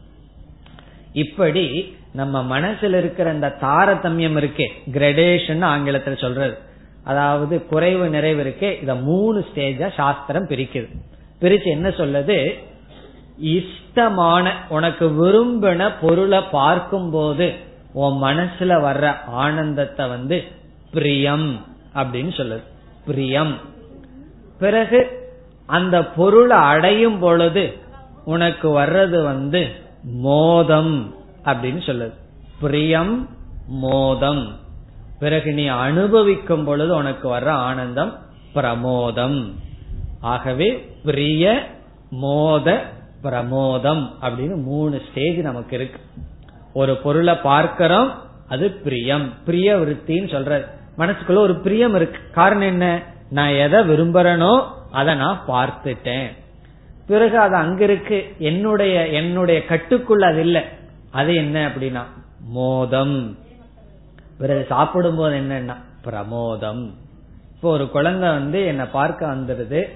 [1.14, 6.58] இப்படி நம்ம மனசுல இருக்கிற அந்த தாரதமியம் இருக்கே கிரடேஷன் ஆங்கிலத்துல சொல்றது.
[7.04, 10.96] அதாவது குறைவு நிறைவு இருக்கே இத மூணு ஸ்டேஜா சாஸ்திரம் பிரிக்குது.
[11.42, 12.60] பிரிச்சு என்ன சொல்லுது?
[13.44, 17.54] இஷ்டமான உனக்கு விரும்பின பொருளை பார்க்கும் போது
[17.94, 20.44] உன் மனசுல வர்ற ஆனந்தத்தை வந்து
[20.92, 21.66] பிரியம்
[21.96, 22.64] அப்படின்னு சொல்லுது.
[23.06, 23.58] பிரியம்.
[24.60, 25.19] பிறகு
[25.70, 27.78] அந்த பொருளை அடையும் பொழுது
[28.26, 29.68] உனக்கு வர்றது வந்து
[30.04, 31.16] மோதம்
[31.46, 32.14] அப்படின்னு சொல்லுது.
[32.62, 33.30] பிரியம்
[33.68, 34.56] மோதம்.
[35.20, 38.18] பிறகு நீ அனுபவிக்கும் பொழுது உனக்கு வர்ற ஆனந்தம்
[38.56, 39.52] பிரமோதம்.
[40.22, 41.68] ஆகவே பிரிய
[42.10, 42.84] மோத
[43.24, 46.02] பிரமோதம் அப்படின்னு மூணு ஸ்டேஜ் நமக்கு இருக்கு.
[46.74, 48.12] ஒரு பொருளை பார்க்கிறோம்
[48.50, 49.34] அது பிரியம்.
[49.46, 50.66] பிரிய விருத்தின்னு சொல்ற
[50.98, 52.20] மனசுக்குள்ள ஒரு பிரியம் இருக்கு.
[52.32, 53.04] காரணம் என்ன?
[53.30, 56.28] நான் எதை விரும்புறனோ அதை நான் பார்த்துட்டேன்.
[57.08, 58.36] பிறகு அது அங்க இருக்கு.
[58.40, 60.62] என்னுடைய என்னுடைய கட்டுக்குள்ள அது இல்லை.
[61.12, 62.04] அது என்ன அப்படின்னா
[62.50, 63.38] மோதம்.
[64.38, 66.94] பிறகு சாப்பிடும் போது என்னன்னா பிரமோதம்.
[67.56, 69.90] இப்போ ஒரு குழந்தை வந்து என்னை பார்க்க வந்துடுது.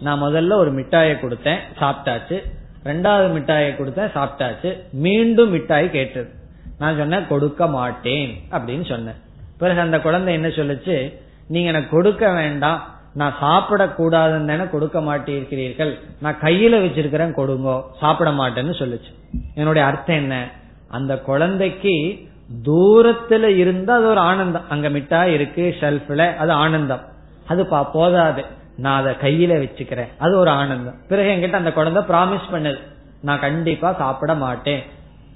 [0.00, 2.42] நான் முதல்ல ஒரு மிட்டாயை கொடுத்தேன் சாப்பிட்டாச்சு.
[2.84, 4.76] ரெண்டாவது மிட்டாயை கொடுத்தேன் சாப்பிட்டாச்சு.
[4.92, 6.28] மீண்டும் மிட்டாய் கேட்டது.
[6.78, 9.14] நான் சொன்னேன் கொடுக்க மாட்டேன் அப்படின்னு சொன்னேன்.
[9.58, 11.24] பிறகு அந்த குழந்தை என்ன சொல்லுச்சு?
[11.48, 12.94] நீங்க எனக்கு கொடுக்க வேண்டாம்.
[13.14, 16.00] நான் சாப்பிடக்கூடாதுன்னு தானே கொடுக்க மாட்டேங்கிறீர்கள்.
[16.20, 17.82] நான் கையில வச்சிருக்கிறேன் கொடுங்கோ.
[18.00, 19.14] சாப்பிட மாட்டேன்னு சொல்லுச்சு.
[19.54, 20.48] என்னுடைய அர்த்தம் என்ன?
[20.88, 22.28] அந்த குழந்தைக்கு
[22.64, 24.68] தூரத்துல இருந்தா அது ஒரு ஆனந்தம்.
[24.68, 27.00] அங்க மிட்டாய் இருக்கு ஷெல்ஃப்ல அது ஆனந்தம்.
[27.46, 28.44] அது போதாது.
[28.76, 30.08] நான் அதை கையில வச்சுக்கிறேன்.
[30.18, 30.94] அது ஒரு ஆனந்தம்.
[31.08, 32.78] பிறகு என்கிட்ட அந்த குழந்தை ப்ராமிஸ் பண்ணுது.
[33.20, 34.82] நான் கண்டிப்பா சாப்பிட மாட்டேன்.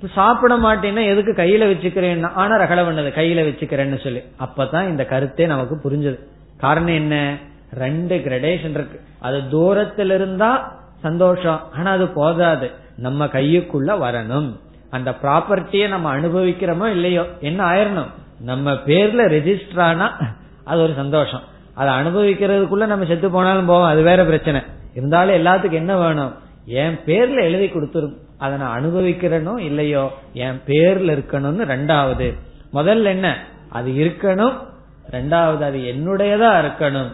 [0.08, 2.32] சாப்பிட மாட்டேன்னா எதுக்கு கையில வச்சுக்கிறேன்னா?
[2.32, 4.22] ஆனா ரகலை பண்ணது கையில வச்சுக்கிறேன்னு சொல்லி.
[4.40, 6.18] அப்பதான் இந்த கருத்தே நமக்கு புரிஞ்சது.
[6.56, 7.36] காரணம் என்ன?
[7.74, 9.00] ரெண்டு கிரடேஷன் இருக்கு.
[9.18, 12.70] அது தூரத்துல இருந்தா சந்தோஷம் ஆனா அது போதாது.
[12.96, 14.60] நம்ம கையுக்குள்ள வரணும்.
[14.90, 17.26] அந்த ப்ராப்பர்ட்டியை நம்ம அனுபவிக்கிறோமோ இல்லையோ?
[17.40, 18.08] என்ன ஆயிரணும்?
[18.40, 20.18] நம்ம பேர்ல ரெஜிஸ்டர் ஆனா
[20.64, 21.40] அது ஒரு சந்தோஷம்.
[21.74, 23.88] அதை அனுபவிக்கிறதுக்குள்ள நம்ம செத்து போனாலும் போவோம்.
[23.88, 24.60] அது வேற பிரச்சனை.
[24.94, 26.34] இருந்தாலும் எல்லாத்துக்கும் என்ன வேணும்?
[26.64, 32.34] என் பேர்ல எழுதி கொடுத்துரும் அதை நான் அனுபவிக்கிறேனோ இல்லையோ என் பேர்ல இருக்கணும்னு ரெண்டாவது.
[32.72, 33.44] முதல்ல என்ன?
[33.68, 34.52] அது இருக்கணும்.
[35.10, 37.12] ரெண்டாவது அது என்னுடையதா இருக்கணும்.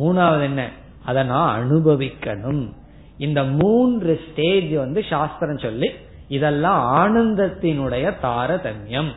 [0.00, 0.68] மூணாவது என்ன?
[1.04, 2.72] அதை நான் அனுபவிக்கணும்.
[3.18, 5.90] இந்த மூன்று ஸ்டேஜ் வந்து சாஸ்திரம் சொல்லி
[6.28, 9.12] இதெல்லாம் ஆனந்தத்தினுடைய தாரதமியம்.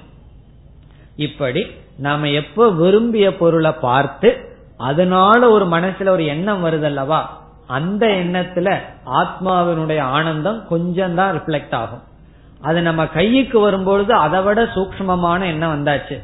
[1.15, 1.65] இப்படி
[1.97, 4.37] நாம எப்ப விரும்பிய பொருளை பார்த்து
[4.77, 7.21] அதனால ஒரு மனசுல ஒரு எண்ணம் வருதல்லவா?
[7.69, 12.01] அந்த எண்ணத்துல ஆத்மாவினுடைய ஆனந்தம் கொஞ்சம் தான் ரிஃப்ளெக்ட் ஆகும்.
[12.61, 16.19] அது நம்ம கைக்கு வரும்பொழுது அதை விட சூக்மமான எண்ணம் வந்தாச்சு.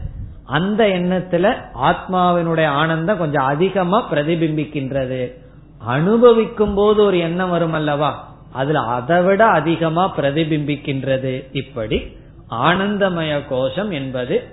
[0.46, 5.34] அந்த எண்ணத்துல ஆத்மாவினுடைய ஆனந்தம் கொஞ்சம் அதிகமா பிரதிபிம்பிக்கின்றது.
[5.78, 8.36] அனுபவிக்கும் போது ஒரு எண்ணம் வரும் அல்லவா?
[8.54, 11.48] அதுல அதை விட அதிகமா பிரதிபிம்பிக்கின்றது.
[11.52, 12.18] இப்படி
[12.50, 14.44] ஆனந்தமய கோஷம் என்பது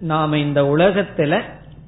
[0.00, 1.40] நாம இந்த உலகத்துல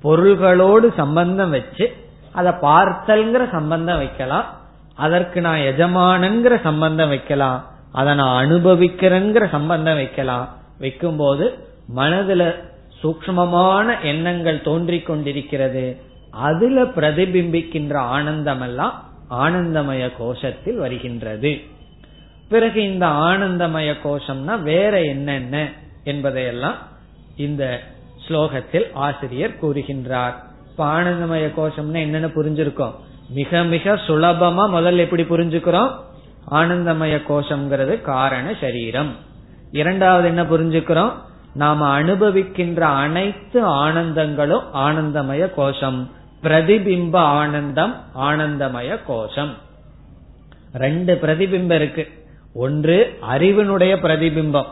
[0.02, 1.94] பொருள்களோடு சம்பந்தம் வச்சு
[2.36, 4.46] அதை பார்த்தல்ங்கிற சம்பந்தம் வைக்கலாம்.
[4.94, 7.58] அதற்கு நான் எஜமானங்கிற சம்பந்தம் வைக்கலாம்.
[7.92, 10.46] அதை நான் அனுபவிக்கிறேங்கிற சம்பந்தம் வைக்கலாம்.
[10.80, 11.44] வைக்கும்போது
[11.96, 12.42] மனதுல
[13.02, 15.84] சூக்மமான எண்ணங்கள் தோன்றி கொண்டிருக்கிறது.
[16.30, 18.94] அதுல பிரதிபிம்பிக்கின்ற ஆனந்தம் எல்லாம்
[19.30, 21.52] ஆனந்தமய கோஷத்தில் வருகின்றது.
[22.48, 25.54] பிறகு இந்த ஆனந்தமய கோஷம்னா வேற என்னென்ன
[26.04, 26.76] என்பதையெல்லாம்
[27.36, 27.64] இந்த
[28.26, 30.36] ஸ்லோகத்தில் ஆசிரியர் கூறுகின்றார்.
[30.76, 32.94] இப்ப ஆனந்தமய கோஷம்னா என்னன்னு புரிஞ்சிருக்கோம்.
[33.28, 35.90] மிக மிக சுலபமா முதல்ல எப்படி புரிஞ்சுக்கிறோம்?
[36.50, 39.14] ஆனந்தமய கோஷம்ங்கிறது காரண சரீரம்.
[39.70, 41.12] இரண்டாவது என்ன புரிஞ்சுக்கிறோம்?
[41.54, 46.10] நாம அனுபவிக்கின்ற அனைத்து ஆனந்தங்களும் ஆனந்தமய கோஷம்.
[46.42, 49.54] பிரதிபிம்ப ஆனந்தம் ஆனந்தமய கோஷம்.
[50.74, 52.08] ரெண்டு பிரதிபிம்பம் இருக்கு.
[52.54, 54.66] ஒன்று அறிவினுடைய பிரதிபிம்பம்.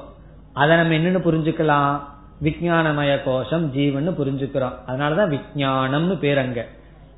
[0.53, 2.14] அதை நம்ம என்னன்னு புரிஞ்சுக்கலாம்?
[2.43, 4.75] விஜயானமய கோஷம் ஜீவன் புரிஞ்சுக்கிறோம்.
[4.87, 6.67] அதனாலதான் விஜயானம்னு பேர் அங்க.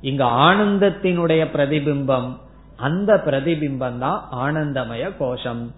[0.01, 2.37] இங்க ஆனந்தத்தினுடைய பிரதிபிம்பம்
[2.75, 5.71] அந்த பிரதிபிம்பம் தான் ஆனந்தமய கோஷம்.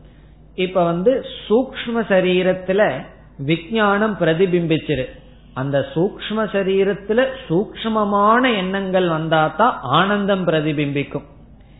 [0.56, 3.04] இப்ப வந்து சூக்ம சரீரத்துல
[3.46, 5.06] விஜயானம் பிரதிபிம்பிச்சிரு.
[5.54, 11.24] அந்த சூக்ம சரீரத்துல சூக்மமான எண்ணங்கள் வந்தா தான் ஆனந்தம் பிரதிபிம்பிக்கும்.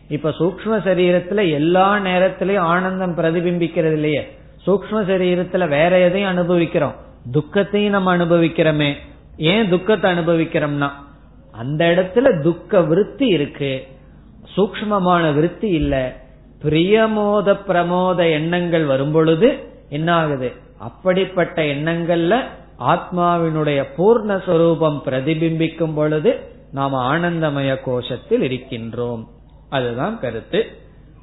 [0.08, 4.38] இப்ப சூக்ம சரீரத்துல எல்லா நேரத்திலயும் ஆனந்தம் பிரதிபிம்பிக்கிறது இல்லையே.
[4.66, 7.08] சூக்ம சரீரத்துல வேற எதையும் அனுபவிக்கிறோம்.
[7.32, 8.92] துக்கத்தையும் நம்ம அனுபவிக்கிறோமே.
[9.36, 10.90] ஏன் துக்கத்தை அனுபவிக்கிறோம்னா
[11.52, 13.86] அந்த இடத்துல துக்க விருத்தி இருக்கு.
[14.56, 16.16] சூக்மமான விருத்தி இல்ல.
[16.62, 19.58] பிரியமோத பிரமோத எண்ணங்கள் வரும் பொழுது
[19.88, 22.44] என்ன ஆகுது அப்படிப்பட்ட எண்ணங்கள்ல
[22.78, 26.38] ஆத்மாவினுடைய பூர்ணஸ்வரூபம் பிரதிபிம்பிக்கும் பொழுது
[26.72, 29.24] நாம் ஆனந்தமய கோஷத்தில் இருக்கின்றோம்.
[29.68, 30.66] அதுதான் கருத்து.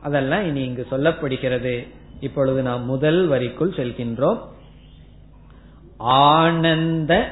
[0.02, 1.88] அதெல்லாம் இனி இங்கு சொல்லப்படுகிறது.
[2.20, 4.39] இப்பொழுது நாம் முதல் வரிக்குள் செல்கின்றோம்.
[5.98, 7.32] ஆனந்த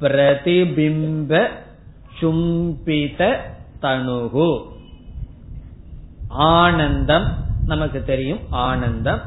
[0.00, 1.48] பிரதிபிம்ப
[2.20, 3.36] சும்பித
[3.82, 4.62] தனுகு.
[6.28, 7.36] ஆனந்தம்
[7.66, 9.20] நமக்கு தெரியும் ஆனந்தம்.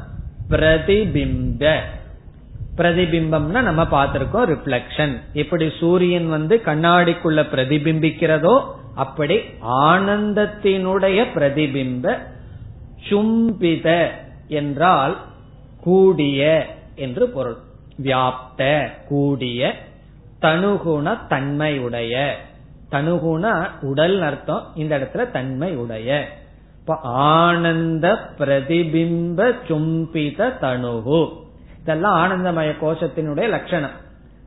[0.50, 1.80] பிரதிபிம்ப.
[2.76, 8.62] பிரதிபிம்பம்னா நம்ம பார்த்திருக்கோம் ரிஃப்ளக்ஷன் எப்படி சூரியன் வந்து கண்ணாடிக்குள்ள பிரதிபிம்பிக்கிறதோ
[8.94, 12.18] அப்படி ஆனந்தத்தினுடைய பிரதிபிம்ப
[13.08, 14.06] சும்பித
[14.48, 15.16] என்றால்
[15.80, 17.56] கூடிய என்று பொருள்.
[18.04, 19.74] வியாப்த கூடிய
[20.42, 22.32] தனுகுண தன்மையுடைய.
[22.90, 26.28] தனுகுண உடல் அர்த்தம் இந்த இடத்துல தன்மை உடைய
[26.80, 31.32] இப்ப ஆனந்த பிரதிபிம்ப சும்பித தனுகு.
[31.80, 33.96] இதெல்லாம் ஆனந்தமய கோஷத்தினுடைய லட்சணம்.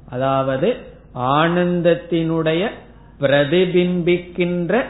[0.10, 0.76] அதாவது
[1.16, 2.70] ஆனந்தத்தினுடைய
[3.20, 4.84] பிரதிபிம்பிக்கின்ற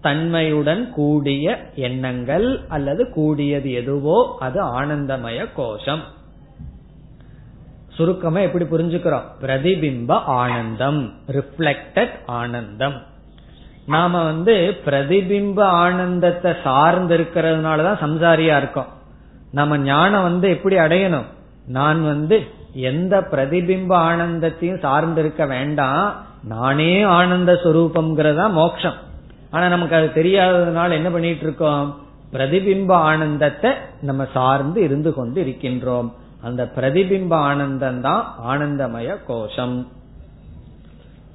[0.00, 6.02] தன்மையுடன் கூடிய எண்ணங்கள் அல்லது கூடியது எதுவோ அது ஆனந்தமய கோஷம்.
[7.98, 9.28] சுருக்கமா எப்படி புரிஞ்சுக்கிறோம்?
[9.42, 13.02] பிரதிபிம்ப ஆனந்தம் ரிஃப்ளெக்டட் ஆனந்தம்.
[13.86, 18.86] நாம வந்து பிரதிபிம்ப ஆனந்தத்தை சார்ந்து இருக்கிறதுனாலதான் சம்சாரியா இருக்கோம்.
[19.50, 21.28] நம்ம ஞானம் வந்து எப்படி அடையணும்?
[21.66, 26.26] நான் வந்து எந்த பிரதிபிம்ப ஆனந்தத்தையும் சார்ந்து இருக்க வேண்டாம்.
[26.44, 28.98] நானே ஆனந்த சுரூபம்ங்கிறதா மோட்சம்.
[29.50, 32.00] ஆனா நமக்கு அது தெரியாததுனால என்ன பண்ணிட்டு இருக்கோம்?
[32.32, 33.70] பிரதிபிம்ப ஆனந்தத்தை
[34.00, 36.12] நம்ம சார்ந்து இருந்து கொண்டு இருக்கின்றோம்
[36.46, 39.78] அந்த பிரதிபிம்ப ஆனந்தம் தான் ஆனந்தமய கோஷம்.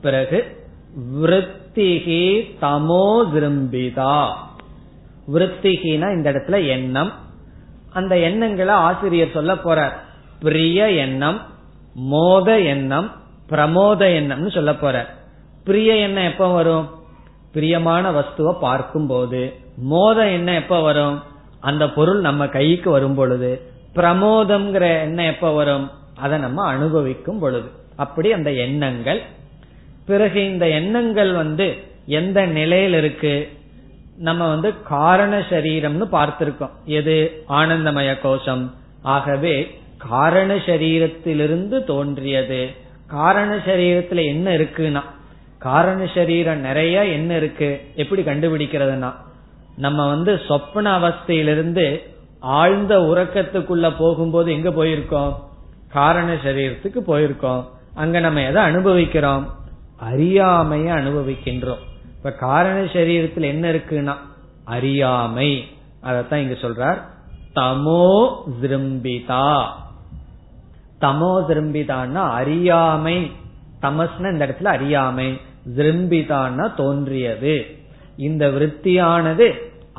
[0.04, 0.39] பிறகு
[1.22, 2.26] விருத்திகி
[2.62, 4.18] தமோ திரும்பிதா
[5.34, 7.12] விருத்திகினா இந்த இடத்துல எண்ணம்.
[7.93, 9.95] அந்த எண்ணங்களை ஆசிரியர் சொல்ல போறார்.
[10.39, 11.39] பிரிய எண்ணம்
[12.12, 13.08] மோத எண்ணம்
[13.49, 14.97] பிரமோத எண்ணம்னு சொல்ல போற
[15.64, 16.86] பிரிய எண்ணம் எப்ப வரும்?
[17.56, 19.41] பிரியமான வஸ்துவை பார்க்கும் போது
[19.91, 21.18] மோத எண்ணம் எப்ப வரும்?
[21.60, 23.51] அந்த பொருள் நம்ம கைக்கு வரும் பொழுது.
[23.96, 25.91] பிரமோதம்ங்கிற எண்ணம் எப்ப வரும்?
[26.16, 27.70] அதை நம்ம அனுபவிக்கும் பொழுது.
[27.96, 29.22] அப்படி அந்த எண்ணங்கள்.
[30.06, 31.76] பிறகு இந்த எண்ணங்கள் வந்து
[32.06, 33.50] எந்த நிலையில் இருக்கு?
[34.18, 36.70] நம்ம வந்து காரண சரீரம்னு பார்த்திருக்கோம்.
[36.86, 37.44] எது?
[37.50, 38.76] ஆனந்தமய கோஷம்.
[39.02, 42.70] ஆகவே காரண சரீரத்திலிருந்து தோன்றியது.
[43.08, 45.02] காரண சரீரத்துல என்ன இருக்குன்னா?
[45.58, 47.82] காரண சரீரம் நிறைய என்ன இருக்கு?
[47.96, 49.14] எப்படி கண்டுபிடிக்கிறதுனா
[49.78, 52.00] நம்ம வந்து சொப்பன அவஸ்தையிலிருந்து
[52.44, 55.36] ஆழ்ந்த உறக்கத்துக்குள்ள போகும்போது எங்க போயிருக்கோம்?
[55.89, 57.66] காரண சரீரத்துக்கு போயிருக்கோம்.
[57.94, 59.48] அங்க நம்ம எதை அனுபவிக்கிறோம்?
[60.12, 61.82] அறியாமைய அனுபவிக்கின்றோம்.
[62.18, 64.16] இப்ப காரண சரீரத்தில் என்ன இருக்குன்னா
[64.64, 65.66] அறியாமை.
[66.04, 67.02] அதத்தான் இங்க சொல்றார்.
[67.56, 69.66] தமோ திரும்பிதா
[71.02, 73.32] தமோ திரும்பிதான்னா அறியாமை.
[73.82, 75.39] தமஸ்ன இந்த இடத்துல அறியாமை.
[75.76, 77.66] திரும்பிதான்னா தோன்றியது.
[78.18, 79.52] இந்த விற்த்தியானது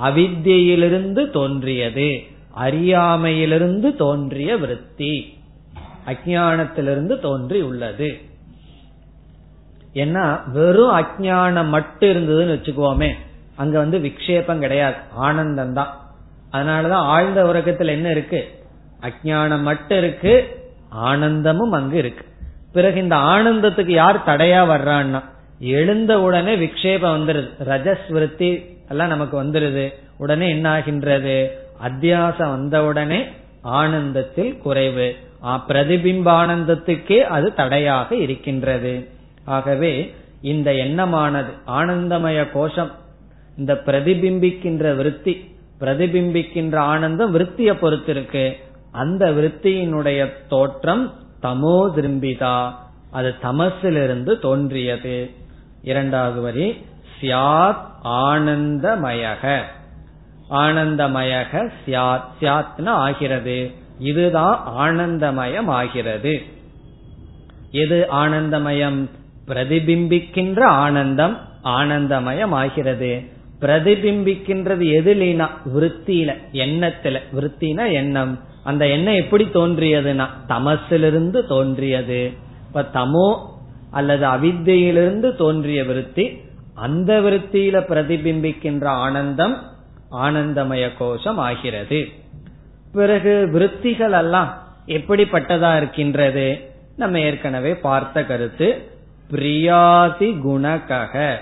[0.03, 2.23] அவித்தியிலிருந்து தோன்றியது.
[2.55, 5.39] அறியாமையிலிருந்து தோன்றிய விருத்தி.
[6.07, 8.19] அஜானத்திலிருந்து தோன்றி உள்ளது.
[9.95, 13.13] ஏன்னா வெறும் அஜானம் மட்டும் இருந்ததுன்னு வச்சுக்குவோமே
[13.55, 14.95] அங்க வந்து விக்ஷேபம் கிடையாது.
[15.13, 16.01] ஆனந்தம் தான்
[16.53, 18.63] அதனாலதான் ஆழ்ந்த உறக்கத்தில் என்ன இருக்கு?
[19.01, 22.25] அஜானம் மட்டும் இருக்கு ஆனந்தமும் அங்கு இருக்கு.
[22.73, 25.23] பிறகு இந்த ஆனந்தத்துக்கு யார் தடையா வர்றான்னா
[25.59, 27.51] எழுந்த உடனே விக்ஷேபம் வந்துருது.
[27.69, 29.93] ரஜஸ் விருத்தி எல்லாம் நமக்கு வந்துருது.
[30.17, 31.64] உடனே என்ன ஆகின்றது?
[31.83, 33.25] அத்தியாசம் வந்தவுடனே
[33.63, 35.17] ஆனந்தத்தில் குறைவு.
[35.69, 39.09] பிரதிபிம்பானந்தத்துக்கே அது தடையாக இருக்கின்றது.
[39.45, 42.91] ஆகவே இந்த எண்ணமானது ஆனந்தமய கோஷம்
[43.57, 48.53] இந்த பிரதிபிம்பிக்கின்ற விருத்தி பிரதிபிம்பிக்கின்ற ஆனந்தம் விருத்தியை பொறுத்திருக்கு.
[48.93, 51.13] அந்த விருத்தியினுடைய தோற்றம்
[51.43, 52.73] தமோ திரும்பிதா.
[53.11, 55.31] அது தமசிலிருந்து தோன்றியது.
[55.83, 56.77] இரண்டாவது வரி
[57.21, 59.61] சியாத் ஆனந்தமயக.
[60.51, 63.71] ஆனந்தமயக சியாத் சியாத்னா ஆகிறது.
[63.99, 66.43] இதுதான் ஆனந்தமயம் ஆகிறது
[67.71, 69.09] எது ஆனந்தமயம்?
[69.47, 73.23] பிரதிபிம்பிக்கின்ற ஆனந்தம் ஆனந்தமயம் ஆகிறது
[73.61, 75.49] பிரதிபிம்பிக்கின்றது எதுலினா?
[75.77, 77.19] விற்த்தியில எண்ணத்துல.
[77.35, 78.41] விற்த்தினா எண்ணம்.
[78.65, 82.33] அந்த எண்ணம் எப்படி தோன்றியதுன்னா தமசிலிருந்து தோன்றியது.
[82.67, 83.39] இப்ப தமோ
[83.91, 86.41] அல்லது அவித்தையிலிருந்து தோன்றிய விருத்தி
[86.75, 89.73] அந்த விருத்தியில பிரதிபிம்பிக்கின்ற ஆனந்தம்
[90.11, 92.09] ஆனந்தமய கோஷம் ஆகிறது.
[92.93, 96.71] பிறகு விருத்திகள் எல்லாம் எப்படிப்பட்டதா இருக்கின்றது?
[96.97, 98.91] நம்ம ஏற்கனவே பார்த்த கருத்து
[99.31, 101.37] பிரியாதி குணகக.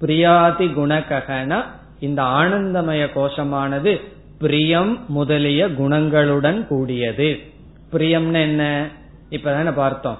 [0.00, 1.64] பிரியாதி குணககனா
[1.98, 4.00] இந்த ஆனந்தமய கோஷமானது
[4.38, 7.38] பிரியம் முதலிய குணங்களுடன் கூடியது.
[7.92, 8.88] பிரியம்னு என்ன?
[9.30, 10.18] இப்பதான பார்த்தோம்.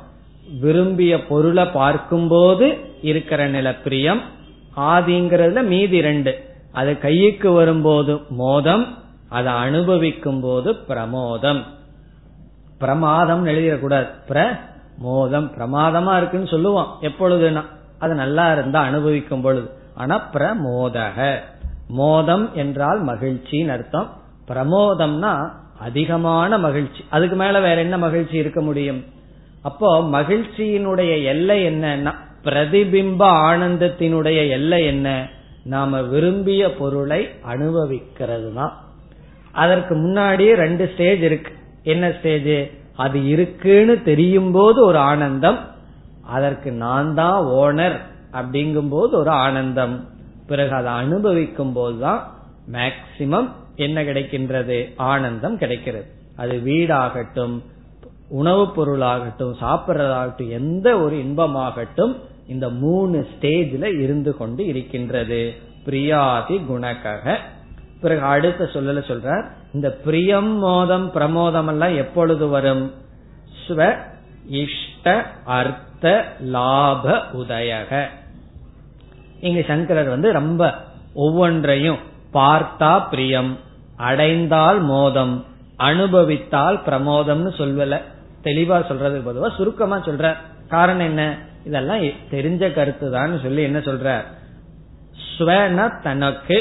[0.61, 4.23] விரும்பிய பொருளை பார்க்கும்போது இருக்கிற நில பிரியம்
[4.77, 6.56] ஆதிங்கிறதுல மீதி ரெண்டு.
[6.77, 8.85] அது கைக்கு வரும்போது மோதம்
[9.29, 11.63] அதை அனுபவிக்கும் போது பிரமோதம்.
[12.79, 17.63] பிரமாதம் எழுதிடக்கூடாது பிரமோதம் பிரமாதமா இருக்குன்னு சொல்லுவோம் எப்பொழுதுனா
[17.99, 19.71] அது நல்லா இருந்தா அனுபவிக்கும் பொழுது.
[19.95, 21.39] ஆனா பிரமோதக.
[21.89, 24.09] மோதம் என்றால் மகிழ்ச்சின்னு அர்த்தம்.
[24.49, 25.35] பிரமோதம்னா
[25.81, 27.05] அதிகமான மகிழ்ச்சி.
[27.11, 29.05] அதுக்கு மேல வேற என்ன மகிழ்ச்சி இருக்க முடியும்?
[29.63, 32.13] அப்போ மகிழ்ச்சியினுடைய எல்லை என்னன்னா
[32.45, 35.09] பிரதிபிம்ப ஆனந்தத்தினுடைய எல்லை என்ன?
[35.67, 38.73] நாம விரும்பிய பொருளை அனுபவிக்கிறது தான்
[39.53, 41.53] அதற்கு முன்னாடியே ரெண்டு ஸ்டேஜ் இருக்கு.
[41.83, 45.59] என்ன ஸ்டேஜ் அது இருக்குன்னு தெரியும் போது ஒரு ஆனந்தம்
[46.27, 47.97] அதற்கு நான் தான் ஓனர்
[48.33, 50.09] அப்படிங்கும் போது ஒரு ஆனந்தம்.
[50.47, 52.21] பிறகு அதை அனுபவிக்கும் போதுதான்
[52.73, 54.93] மேக்சிமம் என்ன கிடைக்கின்றது?
[54.97, 56.07] ஆனந்தம் கிடைக்கிறது.
[56.37, 57.57] அது வீடாகட்டும்
[58.29, 62.15] உணவுப் பொருளாகட்டும் சாப்பிட்றதாகட்டும் எந்த ஒரு இன்பமாகட்டும்
[62.49, 65.55] இந்த மூணு ஸ்டேஜ்ல இருந்து கொண்டு இருக்கின்றது.
[65.87, 67.37] பிரியாதி குணகக.
[68.01, 72.93] பிறகு அடுத்த சொல்லல சொல்றார் இந்த பிரியம் மோதம் பிரமோதம் எல்லாம் எப்பொழுது வரும்?
[73.69, 73.97] ஸ்வ
[74.49, 78.07] இஷ்ட அர்த்த லாப உதயக.
[79.41, 80.75] இங்க சங்கரர் வந்து ரொம்ப
[81.15, 81.99] ஒவ்வொன்றையும்
[82.33, 83.59] பார்த்தா பிரியம்
[83.97, 85.45] அடைந்தால் மோதம்
[85.77, 88.03] அனுபவித்தால் பிரமோதம்னு சொல்வல
[88.45, 90.35] தெளிவா சொல்றது பொதுவா சுருக்கமா சொல்ற
[90.69, 91.39] காரணம் என்ன?
[91.67, 94.11] இதெல்லாம் தெரிஞ்ச கருத்து தான் சொல்லி என்ன சொல்ற
[95.27, 96.59] ஸ்வன தனக்கு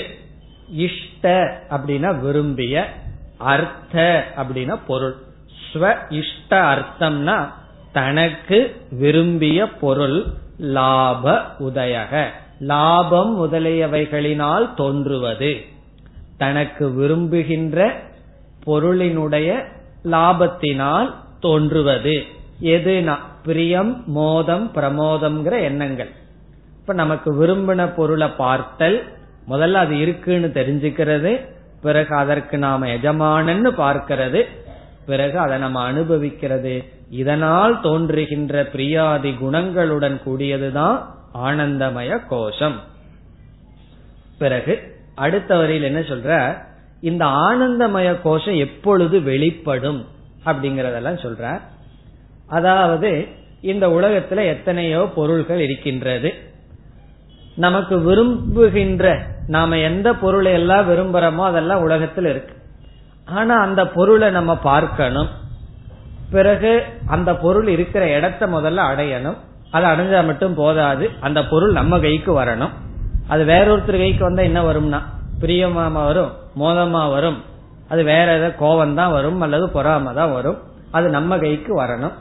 [0.85, 1.25] இஷ்ட
[1.69, 2.85] அப்படின்னா விரும்பிய
[3.37, 3.95] அர்த்த
[4.37, 5.15] அப்படின்னா பொருள்.
[5.67, 7.37] ஸ்வ இஷ்ட அர்த்தம்னா
[7.91, 8.59] தனக்கு
[8.91, 10.17] விரும்பிய பொருள்
[10.57, 11.25] லாப
[11.59, 12.23] உதயக.
[12.59, 15.53] லாபம் முதலியவைகளினால் தோன்றுவது.
[16.37, 17.79] தனக்கு விரும்புகின்ற
[18.65, 19.49] பொருளினுடைய
[20.03, 22.15] லாபத்தினால் தோன்றுவது.
[22.61, 26.09] எதுனா பிரியம் மோதம் பிரமோதம்ங்கிற எண்ணங்கள்.
[26.79, 29.03] இப்ப நமக்கு விரும்பின பொருளை பார்த்தல்
[29.49, 31.49] முதல்ல அது இருக்குன்னு தெரிஞ்சுக்கிறது
[31.81, 34.43] பிறகு அதற்கு நாம எஜமானன்னு பார்க்கிறது
[35.05, 36.83] பிறகு அதை நம்ம அனுபவிக்கிறது.
[37.09, 41.05] இதனால் தோன்றுகின்ற பிரியாதி குணங்களுடன் கூடியதுதான்
[41.43, 42.79] ஆனந்தமய கோஷம்.
[44.37, 46.57] பிறகு அடுத்த வரியில் என்ன சொல்ற?
[47.01, 50.05] இந்த ஆனந்தமய கோஷம் எப்பொழுது வெளிப்படும்
[50.45, 51.61] அப்படிங்கறதெல்லாம் சொல்ற.
[52.47, 53.27] அதாவது
[53.61, 56.33] இந்த உலகத்துல எத்தனையோ பொருள்கள் இருக்கின்றது.
[57.55, 62.53] நமக்கு விரும்புகின்ற நாம எந்த பொருளை எல்லாம் விரும்புறோமோ அதெல்லாம் உலகத்தில் இருக்கு.
[63.25, 65.27] ஆனா அந்த பொருளை நம்ம பார்க்கணும்.
[66.31, 69.35] பிறகு அந்த பொருள் இருக்கிற இடத்த முதல்ல அடையணும்.
[69.71, 71.09] அது அடைஞ்சா மட்டும் போதாது.
[71.19, 72.69] அந்த பொருள் நம்ம கைக்கு வரணும்.
[73.27, 74.99] அது வேறொருத்தர் கைக்கு வந்தா என்ன வரும்னா
[75.41, 77.43] பிரியமா வரும் மோதமா வரும்.
[77.87, 80.57] அது வேற ஏதாவது கோபம் தான் வரும் அல்லது பொறாம தான் வரும்.
[80.91, 82.11] அது நம்ம கைக்கு வரணும்.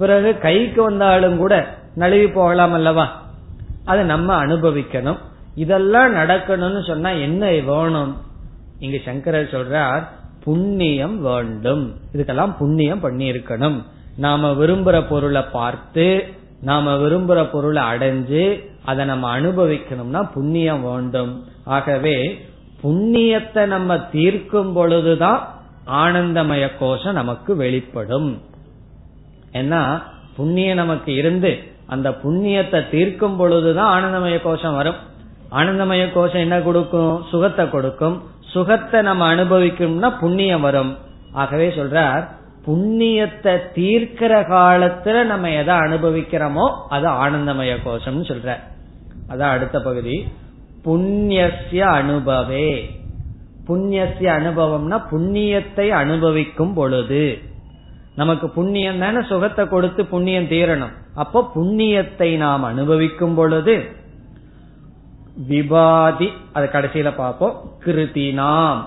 [0.00, 1.54] பிறகு கைக்கு வந்தாலும் கூட
[1.94, 3.06] நழுவி போகலாம் அல்லவா?
[3.84, 5.20] அதை நம்ம அனுபவிக்கணும்.
[5.54, 8.12] இதெல்லாம் நடக்கணும்னு சொன்னா என்ன வேணும்?
[8.78, 10.04] இங்க சங்கரர் சொல்றார்
[10.44, 11.84] புண்ணியம் வேண்டும்.
[12.12, 13.78] இதுக்கெல்லாம் புண்ணியம் பண்ணி இருக்கணும்
[14.16, 16.06] நாம விரும்புற பொருளை பார்த்து
[16.62, 18.44] நாம விரும்புற பொருளை அடைஞ்சு
[18.84, 21.32] அதை நம்ம அனுபவிக்கணும்னா புண்ணியம் வேண்டும்.
[21.64, 22.16] ஆகவே
[22.82, 25.40] புண்ணியத்தை நம்ம தீர்க்கும் பொழுதுதான்
[25.92, 28.30] ஆனந்தமய கோஷம் நமக்கு வெளிப்படும்.
[29.52, 30.02] ஏன்னா
[30.36, 34.94] புண்ணியம் நமக்கு இருந்து அந்த புண்ணியத்தை தீர்க்கும் பொழுதுதான் ஆனந்தமய கோஷம் வரும்.
[35.52, 37.24] ஆனந்தமய கோஷம் என்ன கொடுக்கும்?
[37.30, 38.22] சுகத்தை கொடுக்கும்.
[38.40, 40.96] சுகத்தை நம்ம அனுபவிக்கணும்னா புண்ணியம் வரும்.
[41.32, 42.28] ஆகவே சொல்றார்
[42.66, 48.56] புண்ணியத்தை தீர்க்கிற காலத்துல நம்ம எதை அனுபவிக்கிறோமோ அது ஆனந்தமய கோஷம்னு சொல்ற
[49.28, 50.26] அதான் அடுத்த பகுதி.
[50.84, 52.90] புண்ணியசிய அனுபவே.
[53.68, 57.38] புண்ணியசிய அனுபவம்னா புண்ணியத்தை அனுபவிக்கும் பொழுது.
[58.14, 59.20] நமக்கு புண்ணியம் தானே?
[59.22, 60.94] சுகத்தை கொடுத்து புண்ணியம் தீரணும்.
[61.14, 63.98] அப்போ புண்ணியத்தை நாம் அனுபவிக்கும் பொழுது
[65.48, 67.72] விபாதி அது கடைசியில பார்ப்போம்.
[67.84, 68.80] கிருதினாம்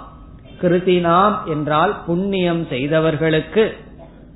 [0.61, 3.75] கிருதினாம் என்றால் புண்ணியம் செய்தவர்களுக்கு.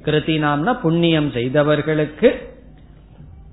[0.03, 2.55] கிருதினாம்னா புண்ணியம் செய்தவர்களுக்கு.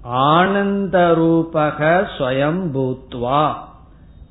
[0.03, 3.55] ஆனந்த ரூபக ஸ்வயம் பூத்வா.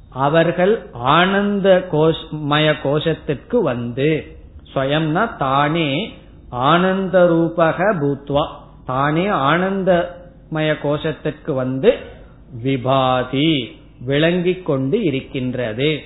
[0.09, 4.37] அவர்கள் ஆனந்த கோஷ் மய கோஷத்திற்கு வந்து.
[4.73, 6.13] ஸ்வயம்னா தானே
[6.53, 8.43] ஆனந்த ரூபக பூத்வா.
[8.85, 11.93] தானே ஆனந்தமய கோஷத்திற்கு வந்து
[12.63, 13.51] விபாதி
[14.05, 15.99] விளங்கிக் கொண்டு இருக்கின்றது.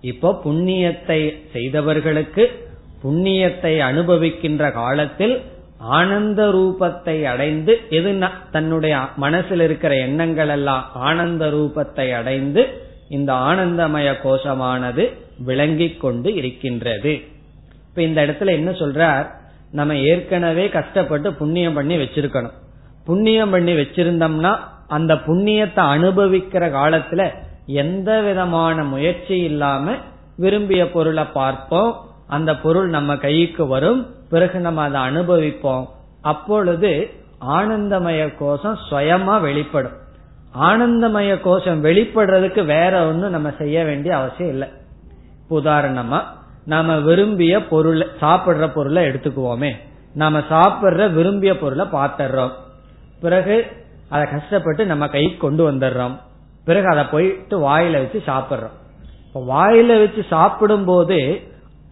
[0.00, 1.20] இப்போ புண்ணியத்தை
[1.52, 2.44] செய்தவர்களுக்கு
[3.02, 5.40] புண்ணியத்தை அனுபவிக்கின்ற காலத்தில்
[5.78, 8.10] ஆனந்த ரூபத்தை அடைந்து எது
[8.52, 12.64] தன்னுடைய மனசில் இருக்கிற எண்ணங்கள் எல்லாம் ஆனந்த ரூபத்தை அடைந்து
[13.08, 15.04] இந்த ஆனந்தமய கோஷமானது
[15.44, 17.29] விளங்கிக் கொண்டு இருக்கின்றது.
[18.00, 19.26] இப்ப இந்த இடத்துல என்ன சொல்றார்?
[19.70, 22.52] நம்ம ஏற்கனவே கஷ்டப்பட்டு புண்ணியம் பண்ணி வச்சிருக்கணும்.
[23.04, 24.56] புண்ணியம் பண்ணி வச்சிருந்தோம்னா
[24.88, 27.34] அந்த புண்ணியத்தை அனுபவிக்கிற காலத்துல
[27.66, 29.94] எந்த விதமான முயற்சி இல்லாம
[30.36, 31.96] விரும்பிய பொருளை பார்ப்போம்.
[32.26, 34.14] அந்த பொருள் நம்ம கைக்கு வரும்.
[34.30, 35.86] பிறகு நம்ம அதை அனுபவிப்போம்.
[36.22, 37.10] அப்பொழுது
[37.48, 39.96] ஆனந்தமய கோஷம் சுயமா வெளிப்படும்.
[40.60, 44.68] ஆனந்தமய கோஷம் வெளிப்படுறதுக்கு வேற ஒன்னும் நம்ம செய்ய வேண்டிய அவசியம் இல்லை.
[45.50, 46.20] உதாரணமா
[46.70, 49.70] நாம விரும்பிய பொருளை சாப்பிடுற பொருளை எடுத்துக்குவோமே.
[50.14, 52.50] நாம சாப்பிடுற விரும்பிய பொருளை பார்த்துறோம்
[53.20, 53.54] பிறகு
[54.08, 56.16] அதை கஷ்டப்பட்டு நம்ம கை கொண்டு வந்துடுறோம்.
[56.64, 58.76] பிறகு அதை போயிட்டு வாயில வச்சு சாப்பிடுறோம்.
[59.26, 61.40] இப்ப வாயில வச்சு சாப்பிடும் போது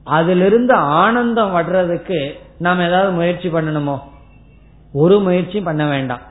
[0.05, 3.99] அதிலிருந்து ஆனந்தம் வர்றதுக்கு நாம் ஏதாவது முயற்சி பண்ணணுமோ?
[4.93, 6.23] ஒரு முயற்சியும் பண்ண வேண்டாம்.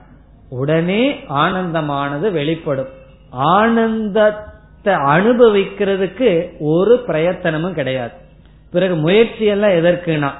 [0.49, 2.89] உடனே ஆனந்தமானது வெளிப்படும்.
[3.29, 8.25] ஆனந்தத்தை அனுபவிக்கிறதுக்கு ஒரு பிரயத்தனமும் கிடையாது.
[8.71, 10.31] பிறகு முயற்சி எல்லாம் எதற்குனா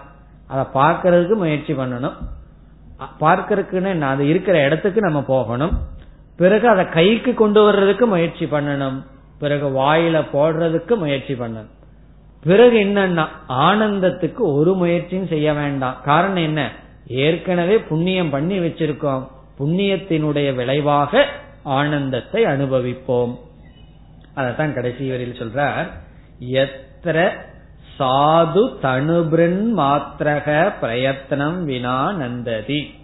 [0.47, 2.13] அதை பார்க்கறதுக்கு முயற்சி பண்ணணும்.
[3.19, 5.82] பார்க்கறதுக்குன்னு அது இருக்கிற இடத்துக்கு நம்ம போகணும்.
[6.38, 9.03] பிறகு அதை கைக்கு கொண்டு வர்றதுக்கு முயற்சி பண்ணணும்.
[9.39, 11.71] பிறகு வாயில போடுறதுக்கு முயற்சி பண்ணணும்.
[12.43, 16.01] பிறகு என்னன்னா ஆனந்தத்துக்கு ஒரு முயற்சியும் செய்ய வேண்டாம்.
[16.03, 16.71] காரணம் என்ன?
[17.07, 19.28] ஏற்கனவே புண்ணியம் பண்ணி வச்சிருக்கோம்.
[19.59, 21.25] புண்ணியத்தினுடைய விளைவாக
[21.63, 23.36] ஆனந்தத்தை அனுபவிப்போம்.
[24.36, 25.88] அதத்தான் கடைசி வரையில் சொல்றார்.
[26.51, 27.32] எத்திர
[28.00, 32.95] சாது தனுபிரன் மாத்திரக பிரயத்தனம் வினா நந்ததி.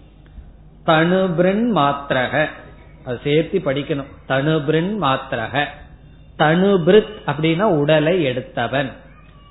[0.86, 2.48] தனுபிரன் மாத்திரக.
[3.04, 4.06] அது சேர்த்து படிக்கணும்.
[4.28, 5.64] தனுபிரன் மாத்திரக.
[6.38, 8.92] தனுபிருத் அப்படின்னா உடலை எடுத்தவன்.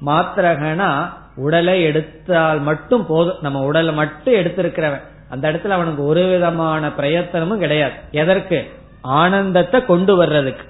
[0.06, 3.38] மாத்திரகனா உடலை எடுத்தால் மட்டும் போதும்.
[3.42, 5.02] நம்ம உடலை மட்டும் எடுத்திருக்கிறவன்.
[5.30, 7.94] அந்த இடத்துல அவனுக்கு ஒரு விதமான பிரயத்தனமும் கிடையாது.
[8.12, 8.70] எதற்கு?
[9.02, 10.68] ஆனந்தத்தை கொண்டு வர்றதுக்கு.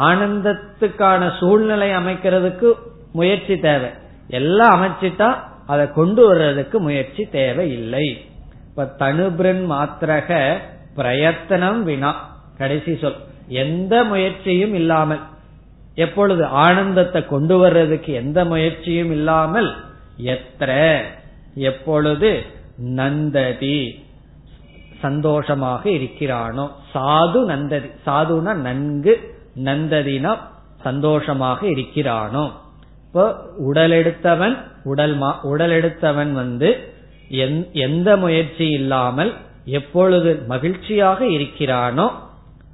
[0.00, 2.72] ஆனந்தத்துக்கான சூழ்நிலை அமைக்கிறதுக்கு
[3.12, 3.88] முயற்சி தேவை.
[4.38, 5.28] எல்லாம் அமைச்சிட்டா
[5.66, 8.06] அதை கொண்டு வர்றதுக்கு முயற்சி தேவை இல்லை
[8.68, 10.30] இப்ப தனுபிரன் மாத்திரக
[10.94, 12.10] பிரயத்தனம் வினா
[12.58, 13.18] கடைசி சொல்.
[13.62, 15.22] எந்த முயற்சியும் இல்லாமல்
[15.94, 19.70] எப்பொழுது ஆனந்தத்தை கொண்டு வர்றதுக்கு எந்த முயற்சியும் இல்லாமல்
[20.34, 20.70] எத்திர
[21.68, 22.30] எப்பொழுது
[22.96, 23.78] நந்ததி
[25.00, 26.64] சந்தோஷமாக இருக்கிறானோ
[26.94, 29.14] சாது நந்ததி சாதுனா நன்கு
[29.64, 30.32] நந்ததினா
[30.82, 32.44] சந்தோஷமாக இருக்கிறானோ.
[33.12, 36.68] இப்போ உடல் எடுத்தவன் உடல் உடல் எடுத்தவன் வந்து
[37.72, 39.32] எந்த முயற்சி இல்லாமல்
[39.64, 42.10] எப்பொழுது மகிழ்ச்சியாக இருக்கிறானோ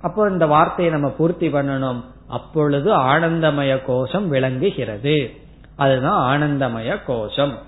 [0.00, 2.00] அப்போ இந்த வார்த்தையை நம்ம பூர்த்தி பண்ணணும்.
[2.28, 5.30] அப்பொழுது ஆனந்தமய கோஷம் விளங்குகிறது.
[5.76, 7.58] அதுதான் ஆனந்தமய கோஷம்.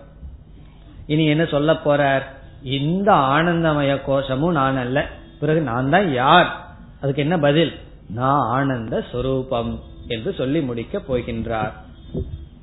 [1.07, 2.23] இனி என்ன சொல்ல போறார்?
[2.63, 5.07] இந்த ஆனந்தமய கோஷமும் நான் அல்ல.
[5.41, 6.67] பிறகு நான் தான் யார்?
[7.01, 7.73] அதுக்கு என்ன பதில்?
[8.09, 11.73] நான் ஆனந்த சொரூபம் என்று சொல்லி முடிக்க போகின்றார்.